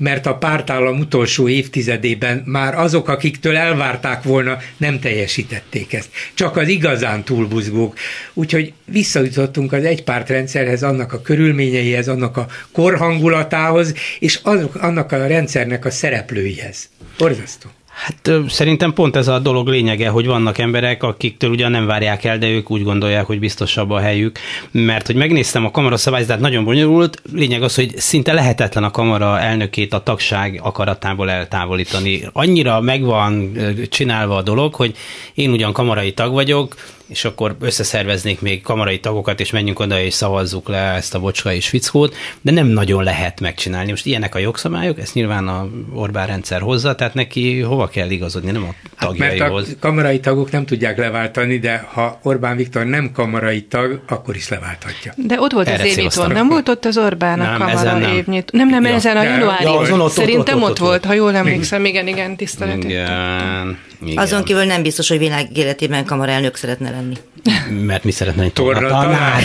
[0.01, 6.09] mert a pártállam utolsó évtizedében már azok, akiktől elvárták volna, nem teljesítették ezt.
[6.35, 7.99] Csak az igazán túlbuzgók.
[8.33, 15.85] Úgyhogy visszajutottunk az egypártrendszerhez, annak a körülményeihez, annak a korhangulatához, és azok, annak a rendszernek
[15.85, 16.89] a szereplőihez.
[17.19, 17.69] Borzasztó.
[18.01, 22.39] Hát szerintem pont ez a dolog lényege, hogy vannak emberek, akiktől ugyan nem várják el,
[22.39, 24.39] de ők úgy gondolják, hogy biztosabb a helyük.
[24.71, 27.23] Mert hogy megnéztem a kamara szabályzatát, nagyon bonyolult.
[27.33, 32.23] Lényeg az, hogy szinte lehetetlen a kamara elnökét a tagság akaratából eltávolítani.
[32.33, 33.53] Annyira megvan
[33.89, 34.97] csinálva a dolog, hogy
[35.35, 36.75] én ugyan kamarai tag vagyok,
[37.11, 41.53] és akkor összeszerveznék még kamarai tagokat, és menjünk oda, és szavazzuk le ezt a bocska
[41.53, 43.91] és fickót, de nem nagyon lehet megcsinálni.
[43.91, 48.51] Most ilyenek a jogszabályok, ezt nyilván a Orbán rendszer hozza, tehát neki hova kell igazodni,
[48.51, 49.41] nem a tagjaihoz.
[49.41, 54.01] Hát mert a kamarai tagok nem tudják leváltani, de ha Orbán Viktor nem kamarai tag,
[54.09, 55.13] akkor is leválthatja.
[55.17, 58.13] De ott volt Erre az évnyitó, nem volt ott az Orbán a kamara nem.
[58.13, 58.59] évnyitó?
[58.59, 59.65] Nem, nem, ja, ezen a januári.
[59.65, 62.85] Ja, ott, ott, Szerintem ott, ott, ott, ott volt, ha jól emlékszem, igen, igen, tiszteletet.
[62.85, 63.79] Igen.
[64.05, 64.19] Igen.
[64.19, 67.15] Azon kívül nem biztos, hogy világ életében kamarelnök szeretne lenni.
[67.87, 69.43] Mert mi szeretne egy torna tanár.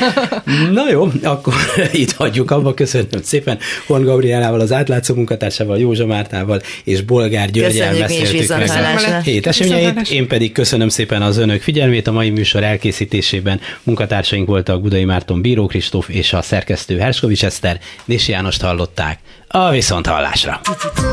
[0.72, 1.54] Na jó, akkor
[1.92, 2.74] itt hagyjuk abba.
[2.74, 9.46] Köszönöm szépen Horn Gabrielával, az átlátszó munkatársával, Józsa Mártával és Bolgár Györgyel beszéltük meg hét
[9.46, 10.10] eseményeit.
[10.10, 12.06] Én pedig köszönöm szépen az önök figyelmét.
[12.06, 17.80] A mai műsor elkészítésében munkatársaink voltak Budai Márton, Bíró Kristóf és a szerkesztő Herskovics Eszter.
[18.04, 19.18] Dési Jánost hallották.
[19.52, 20.60] A viszont hallásra.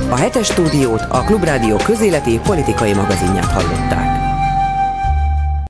[0.10, 4.27] A hetes stúdiót a Klubrádió közéleti politikai magazinját hallották.